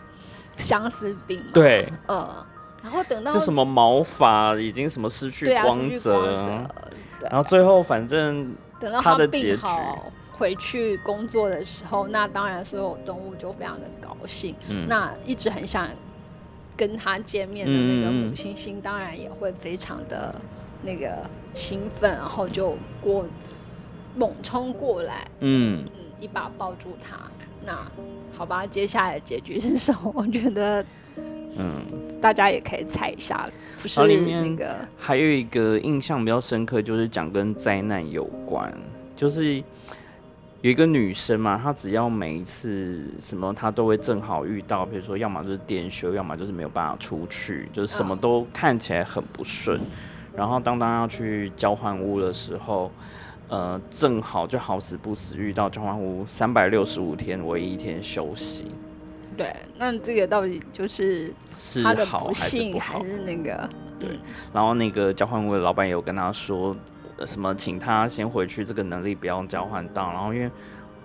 [0.56, 2.46] 相思病。”对，呃，
[2.82, 6.68] 然后等到这什么毛发已经什么失去光泽，
[7.22, 9.62] 然后最后反正等到他的结局。
[10.40, 14.56] 回去工作的时候，那当然所有动物就非常的高兴。
[14.88, 15.90] 那一直很想
[16.78, 20.34] 跟他见面的那个母猩猩，当然也会非常的
[20.82, 23.26] 那个兴奋，然后就过
[24.16, 27.20] 猛冲过来，嗯嗯，一把抱住他。
[27.66, 27.86] 那
[28.34, 30.10] 好吧，接下来的结局是什么？
[30.16, 30.82] 我觉得，
[31.58, 31.86] 嗯，
[32.22, 33.46] 大家也可以猜一下。
[33.82, 38.74] 不是那个，还有一个印象比较深刻，就是讲跟灾难有关，
[39.18, 39.62] 就是。
[40.62, 49.80] 有一个女生嘛，她只要每一次什么，她都会正好遇到，比如说，要么就是电修，要么就是没有办法出去，就是什么都看起来很不顺。
[50.36, 52.92] 然后当当要去交换屋的时候，
[53.48, 58.70] 呃，正好就好死不死遇到交换屋三百六十五天唯一一天休息。
[59.38, 63.00] 对，那这个到底就是是好还是不好？
[63.00, 64.10] 还是那个对？
[64.52, 66.76] 然后那个交换屋的老板有跟他说。
[67.26, 67.54] 什么？
[67.56, 70.12] 请他先回去，这个能力不要交换到。
[70.12, 70.50] 然后，因为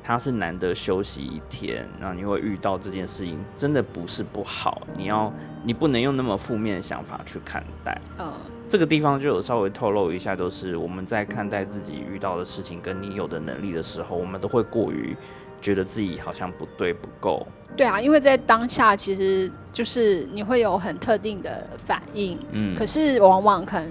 [0.03, 4.83] 他是难得休息一天，然后你会遇到这件事情，真的不是不好。
[4.97, 5.33] 你要，
[5.65, 7.99] 你不能用那么负面的想法去看待。
[8.19, 8.33] 嗯，
[8.69, 15.17] 这个地方就有稍微透露一下，都是我们在看待自己遇到的事情跟你有的能力的时候，我们都会过于
[15.61, 17.47] 觉得自己好像不对不够。
[17.77, 22.39] 对啊，因为在当下，其实就是你会有很特定的反应。
[22.53, 23.91] 嗯，可是往往可能。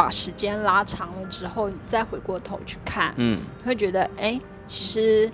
[0.00, 5.30] 把时间拉长了之后，你再回过头去看，嗯，会觉得，哎，其实，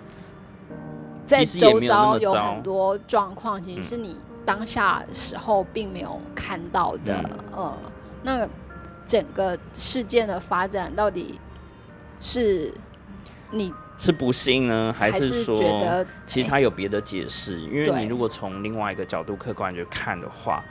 [1.24, 7.30] 在周遭有很多状况，其实是你当下时候并没有看到的。
[7.52, 7.72] 呃，
[8.24, 8.48] 那
[9.06, 11.40] 整个事件的发展到底
[12.18, 12.74] 是
[13.52, 17.60] 你是不幸呢，还是说觉得其实他有别的解释？
[17.60, 20.64] 因为你如果从另外一个角度客观去看的话，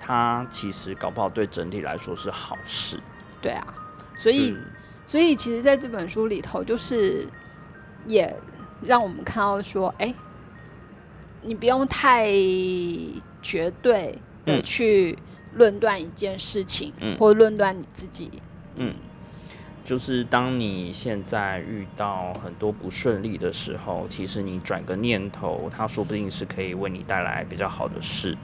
[0.00, 2.98] 他其实搞不好对整体来说是好事。
[3.42, 3.66] 对啊，
[4.16, 4.56] 所以，
[5.06, 7.26] 所以其实在这本书里头，就是
[8.06, 8.34] 也
[8.80, 10.14] 让我们看到说，哎，
[11.42, 12.30] 你不用太
[13.42, 15.18] 绝对的去
[15.54, 18.30] 论断一件事情，嗯，或论断你自己，
[18.76, 18.94] 嗯，
[19.84, 28.36] 就是当你现在遇到很多不顺利的时候，其实你转个念头，它说不定是可以为你带来比较好的事。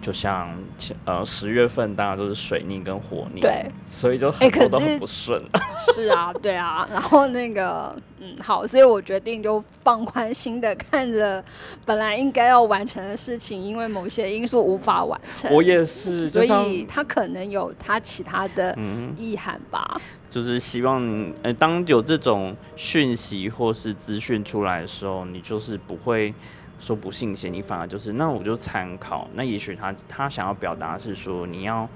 [0.00, 0.56] 就像
[1.04, 5.42] 呃十月份，当然都是水逆跟火逆，对，所以就很多都很不顺。
[5.94, 11.44] 是啊，对啊，然后那个嗯好，所以我决定就放宽心的看着
[11.84, 15.52] 本来应该要完成的事情，因为某些因素无法完成。
[15.54, 18.76] 我也是，所以他可能有他其他的
[19.16, 20.00] 意涵吧。
[20.30, 21.02] 就是希望
[21.42, 26.32] 呃，当有这种讯息或是资讯出来的时候，你就是不会。
[26.80, 29.28] 说不信邪，你反而就是那我就参考。
[29.34, 31.88] 那也许他他想要表达是说你要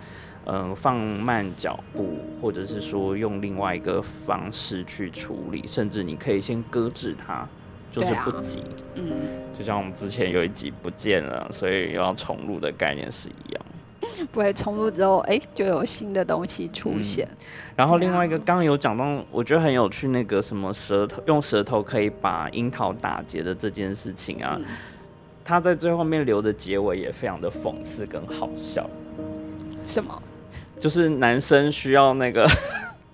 [0.46, 7.48] 嗯放慢脚步，或者是说用另外一个方式去处理，甚至你可以先搁置它，
[7.90, 8.62] 就是不急。
[8.94, 9.10] 嗯，
[9.58, 13.64] 就像我们之前有一集不见了，所以要重录的概念是一样。
[14.32, 17.28] 不会重录之后，哎，就有新的东西出现。
[17.76, 24.58] 然后另外一个刚刚有讲到，我觉得很有趣，那个什么舌头用舌头可以把樱桃打结的这件事情啊，
[25.44, 28.88] 他在最后面留的结尾也非常的讽刺跟好笑。
[29.86, 30.22] 什么？
[30.80, 32.46] 就是男生需要那个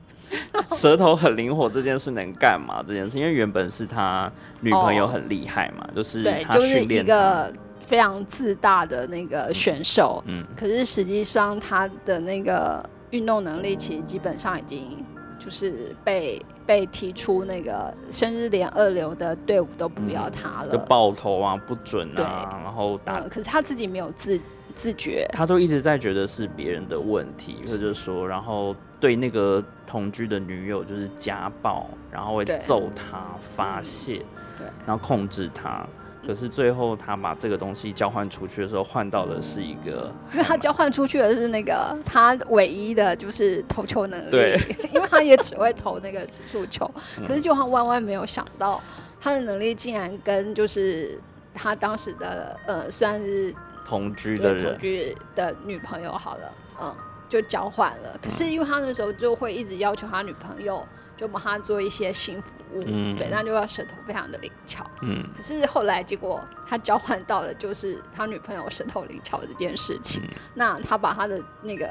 [0.77, 2.83] 舌头很灵活这件事能干嘛？
[2.87, 4.31] 这件事，因为原本是他
[4.61, 7.53] 女朋友很厉害嘛，就是他训练个
[7.91, 10.23] 非常自大的那个选手。
[10.27, 15.05] 嗯，可是实际上他的那个运动能力其实基本上已经
[15.41, 23.21] 就是被被提出那个甚至连二流的队伍都不要他了，就爆头啊不准啊，然后打。
[23.23, 24.41] 可是他自己没有自。
[24.73, 34.25] 自觉，他都一直在觉得是别人的问题，或者说，然后对那个同居的女友就是家暴，然后会揍他发泄，
[34.57, 35.85] 对，然后控制他。
[36.27, 44.61] 可是最后他把这个东西交换出去的时候，换到的是一个，因为他交换出去的是那个他唯一的就是投球能力，对，
[44.93, 46.89] 因为他也只会投那个指数球。
[47.27, 48.81] 可是就他万万没有想到，
[49.21, 51.19] 他的能力竟然跟就是
[51.55, 53.55] 他当时的呃算是。
[53.87, 56.95] 同居的人，同居的女朋友好了，嗯，
[57.29, 58.17] 就交换了。
[58.23, 60.87] 可是因为他那时候就会一直要求他女朋友
[61.21, 64.83] 就帮他做一些性服务，对，那就要舌头非常的灵巧。
[65.03, 70.23] 嗯，可是后来结果他交换到的就是他女朋友舌头灵巧这件事情。
[70.55, 71.87] 那他把他的那个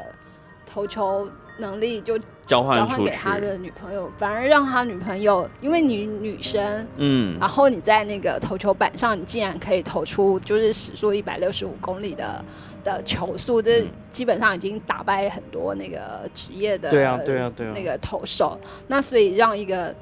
[0.65, 1.29] 投球。
[1.59, 12.41] 能力就交换交换给他的女朋友，反而让他女朋友，因为你女生，嗯，然后你在那个投球板上，你竟然可以投出就是时速一百六十五公里的
[12.83, 18.59] 的球速，这基本上已经打败很多那个职业的，对啊，对啊，对啊，那个投手。
[18.87, 19.93] 那所以让一个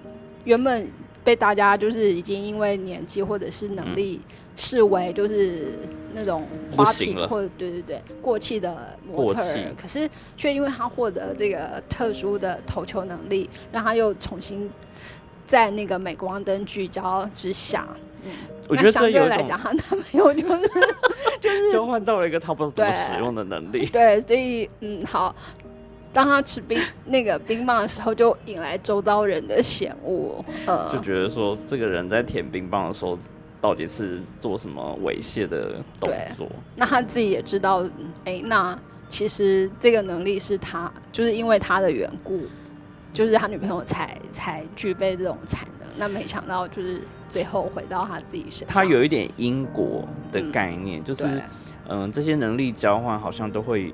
[0.44, 0.90] 原本
[1.24, 4.22] 被大家就是已经因为年纪或者是能力
[4.56, 5.80] 视为就是。
[6.14, 14.68] 那种花瓶或者对对对过气的模特儿，可是却因为他获得这个特殊的投球能力，让他又重新
[15.46, 18.02] 在那个镁光灯聚焦之下，嗯，
[18.68, 20.70] 我觉得相对来讲，他男朋友就是
[21.40, 23.86] 就是交换到了一个他不怎么使用的能力。
[23.88, 25.36] 对，所以嗯，好，
[26.12, 33.18] 当他吃冰那个冰棒的时候，就引来周遭人的嫌恶，呃，就觉得说这个人在舔冰棒的时候。
[33.60, 36.48] 到底是做什么猥亵的动作？
[36.76, 37.84] 那他自己也知道，
[38.24, 38.78] 哎，那
[39.10, 42.44] 其实这个能力是他，就是因为他的缘故，
[43.18, 45.90] 就是他女朋友才才具备这种才能。
[45.98, 48.68] 那没想到，就是最后回到他自己身上。
[48.68, 51.42] 他有一点因果的概念，就是
[51.88, 53.92] 嗯，这些能力交换好像都会。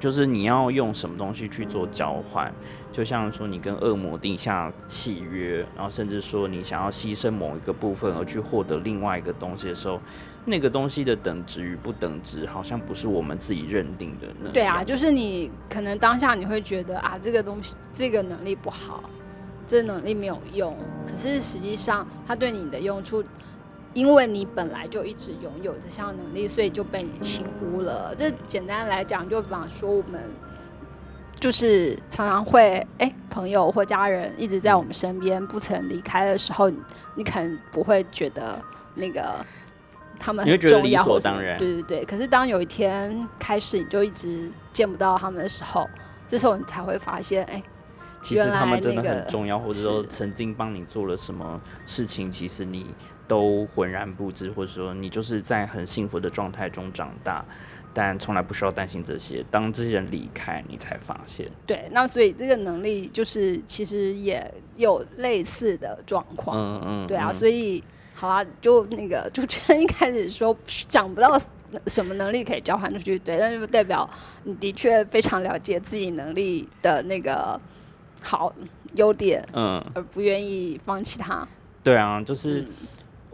[0.00, 2.52] 就是你要用什么东西去做交换，
[2.92, 10.00] 就像说你跟恶魔定下契约，然后甚至说你想要牺牲某一个部分而去获得另外一个东西的时候，
[10.44, 14.50] 那个东西的等值与不等值，好像不是我们自己认定的。
[14.52, 19.02] 对啊，就是你可能当下你会觉得啊，这个东西这个能力不好，
[19.66, 20.76] 这能力没有用，
[21.06, 23.24] 可是实际上它对你的用处。
[23.94, 28.12] 因为你本来就一直拥有这项能力，所以就被你轻忽了。
[28.14, 30.20] 这简单来讲，就比方说我们
[31.38, 36.68] 就是常常会，哎，朋友或家人一直在我们身边，不曾离开的时候，
[37.14, 38.60] 你可能不会觉得
[38.96, 39.34] 那个
[40.18, 41.04] 他们很重要，
[41.56, 42.04] 对对对。
[42.04, 45.88] 可是当有一天开始，你就一直见不到他们的时候，
[46.26, 47.62] 这时候你才会发现，哎，
[48.20, 52.92] 其实他们真的很重要，或者说曾经帮你做了什么事情，其实你。
[53.26, 57.44] 都浑然不知，或者说你就是在很幸福的状态中长大，
[57.92, 59.44] 但从来不需要担心这些。
[59.50, 61.48] 当这些人离开，你才发现。
[61.66, 66.56] 对，那所以这个能力就是其实也有类似的状况。
[66.58, 67.06] 嗯嗯。
[67.06, 67.82] 对啊，所以
[68.14, 71.40] 好啊，就那个主持人一开始说想不到
[71.86, 74.08] 什么能力可以交换出去，对，那就代表
[74.42, 77.58] 你的确非常了解自己能力的那个
[78.20, 78.52] 好
[78.94, 81.46] 优点，嗯，而不愿意放弃它。
[81.82, 82.66] 对啊，就是。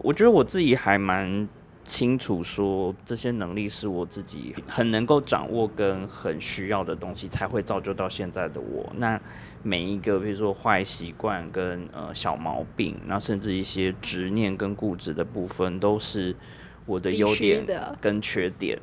[0.03, 1.47] 我觉得我自己还蛮
[1.83, 8.89] 清楚，说这些能力是我自己很能够掌握跟很需要的东西，才会造就到现在的我。
[8.97, 9.19] 那
[9.63, 16.35] 每一个，比如说坏习惯跟呃小毛病，那甚至一些执念跟固执的部分，都是
[16.85, 17.65] 我的优点
[17.99, 18.79] 跟缺点。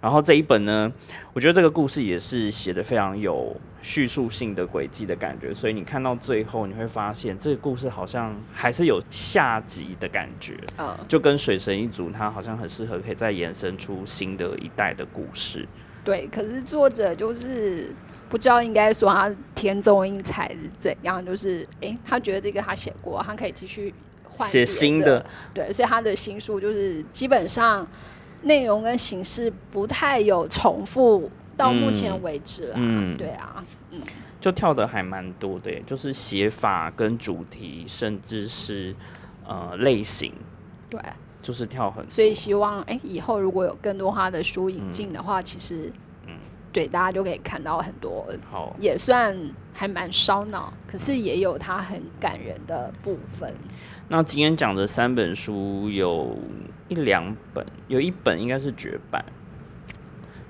[0.00, 0.90] 然后这一本呢，
[1.34, 15.68] 我觉得这个故事也是写的非常有叙述性的轨迹的感觉，所以你看到最后，你会发现这个故事好像还是有下集的感觉，嗯，就跟水神一族，它好像很适合可以再延伸出新的一代的故事。
[16.02, 17.92] 对，可是作者就是
[18.30, 23.92] 不知道应该说他天纵英才是怎样，就是哎，他觉得这个他写过，他可以继续
[24.24, 25.22] 换写新的，
[25.52, 27.86] 对，所以他的新书就是基本上。
[28.42, 34.00] 内容跟形式不太有重复到目前为止啦，嗯，对啊，嗯，
[34.40, 38.94] 就跳的还蛮多的，就是写法跟主题，甚至是
[39.46, 40.32] 呃类型，
[40.88, 41.00] 对，
[41.42, 45.92] 就是跳很多，所以希望哎以后如果有更多他的书引进的话，其实。
[46.72, 49.36] 对，大家就可以看到很多，好，也算
[49.72, 53.52] 还蛮烧脑，可是也有它很感人的部分。
[54.06, 56.38] 那今天讲的三本书，有
[56.90, 59.24] 一两本，有一本应该是绝版，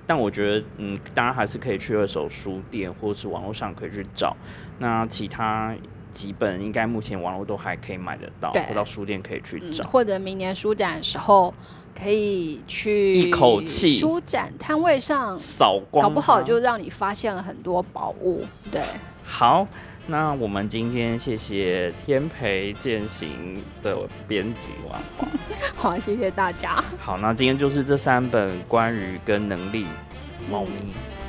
[0.04, 4.36] 但我觉得，嗯，大家还是可以去二手书店或是网络上可以去找。
[4.80, 5.72] 那其他
[6.10, 11.54] 几本，应该目前网络都还可以买得到，或到书店可以去找，或者明年书展的时候。
[11.92, 18.42] 可以去一口气书展摊位上扫光，搞不好就让你发现了很多宝物。
[18.70, 18.82] 对，
[19.22, 19.66] 好，
[20.06, 23.96] 那我们今天谢谢天培践行的
[24.26, 25.28] 编辑王华，
[25.76, 26.82] 好，谢谢大家。
[26.98, 29.86] 好，那今天就是这三本关于跟能力、
[30.50, 30.72] 猫咪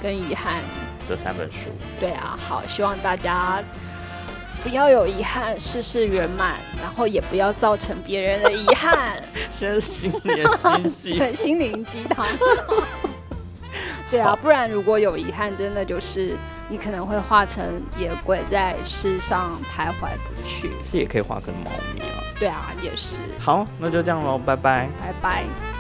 [0.02, 0.62] 跟遗憾
[1.08, 1.70] 的三本书。
[2.00, 3.64] 对啊，好，希望大家。
[4.64, 9.20] 不要有遗憾，事事圆满，然后也不要造成别人的遗憾。
[9.52, 10.46] 先心灵
[10.88, 12.28] 鸡汤，心灵鸡汤。
[14.12, 16.38] 对啊，不然如果有遗憾，真的就是
[16.68, 20.70] 你可能会化成野鬼，在世上徘徊不去。
[20.84, 22.22] 是也可以化成猫咪啊。
[22.38, 23.22] 对啊，也是。
[23.40, 24.90] 好，那就这样喽，拜拜。
[25.02, 25.71] 拜拜。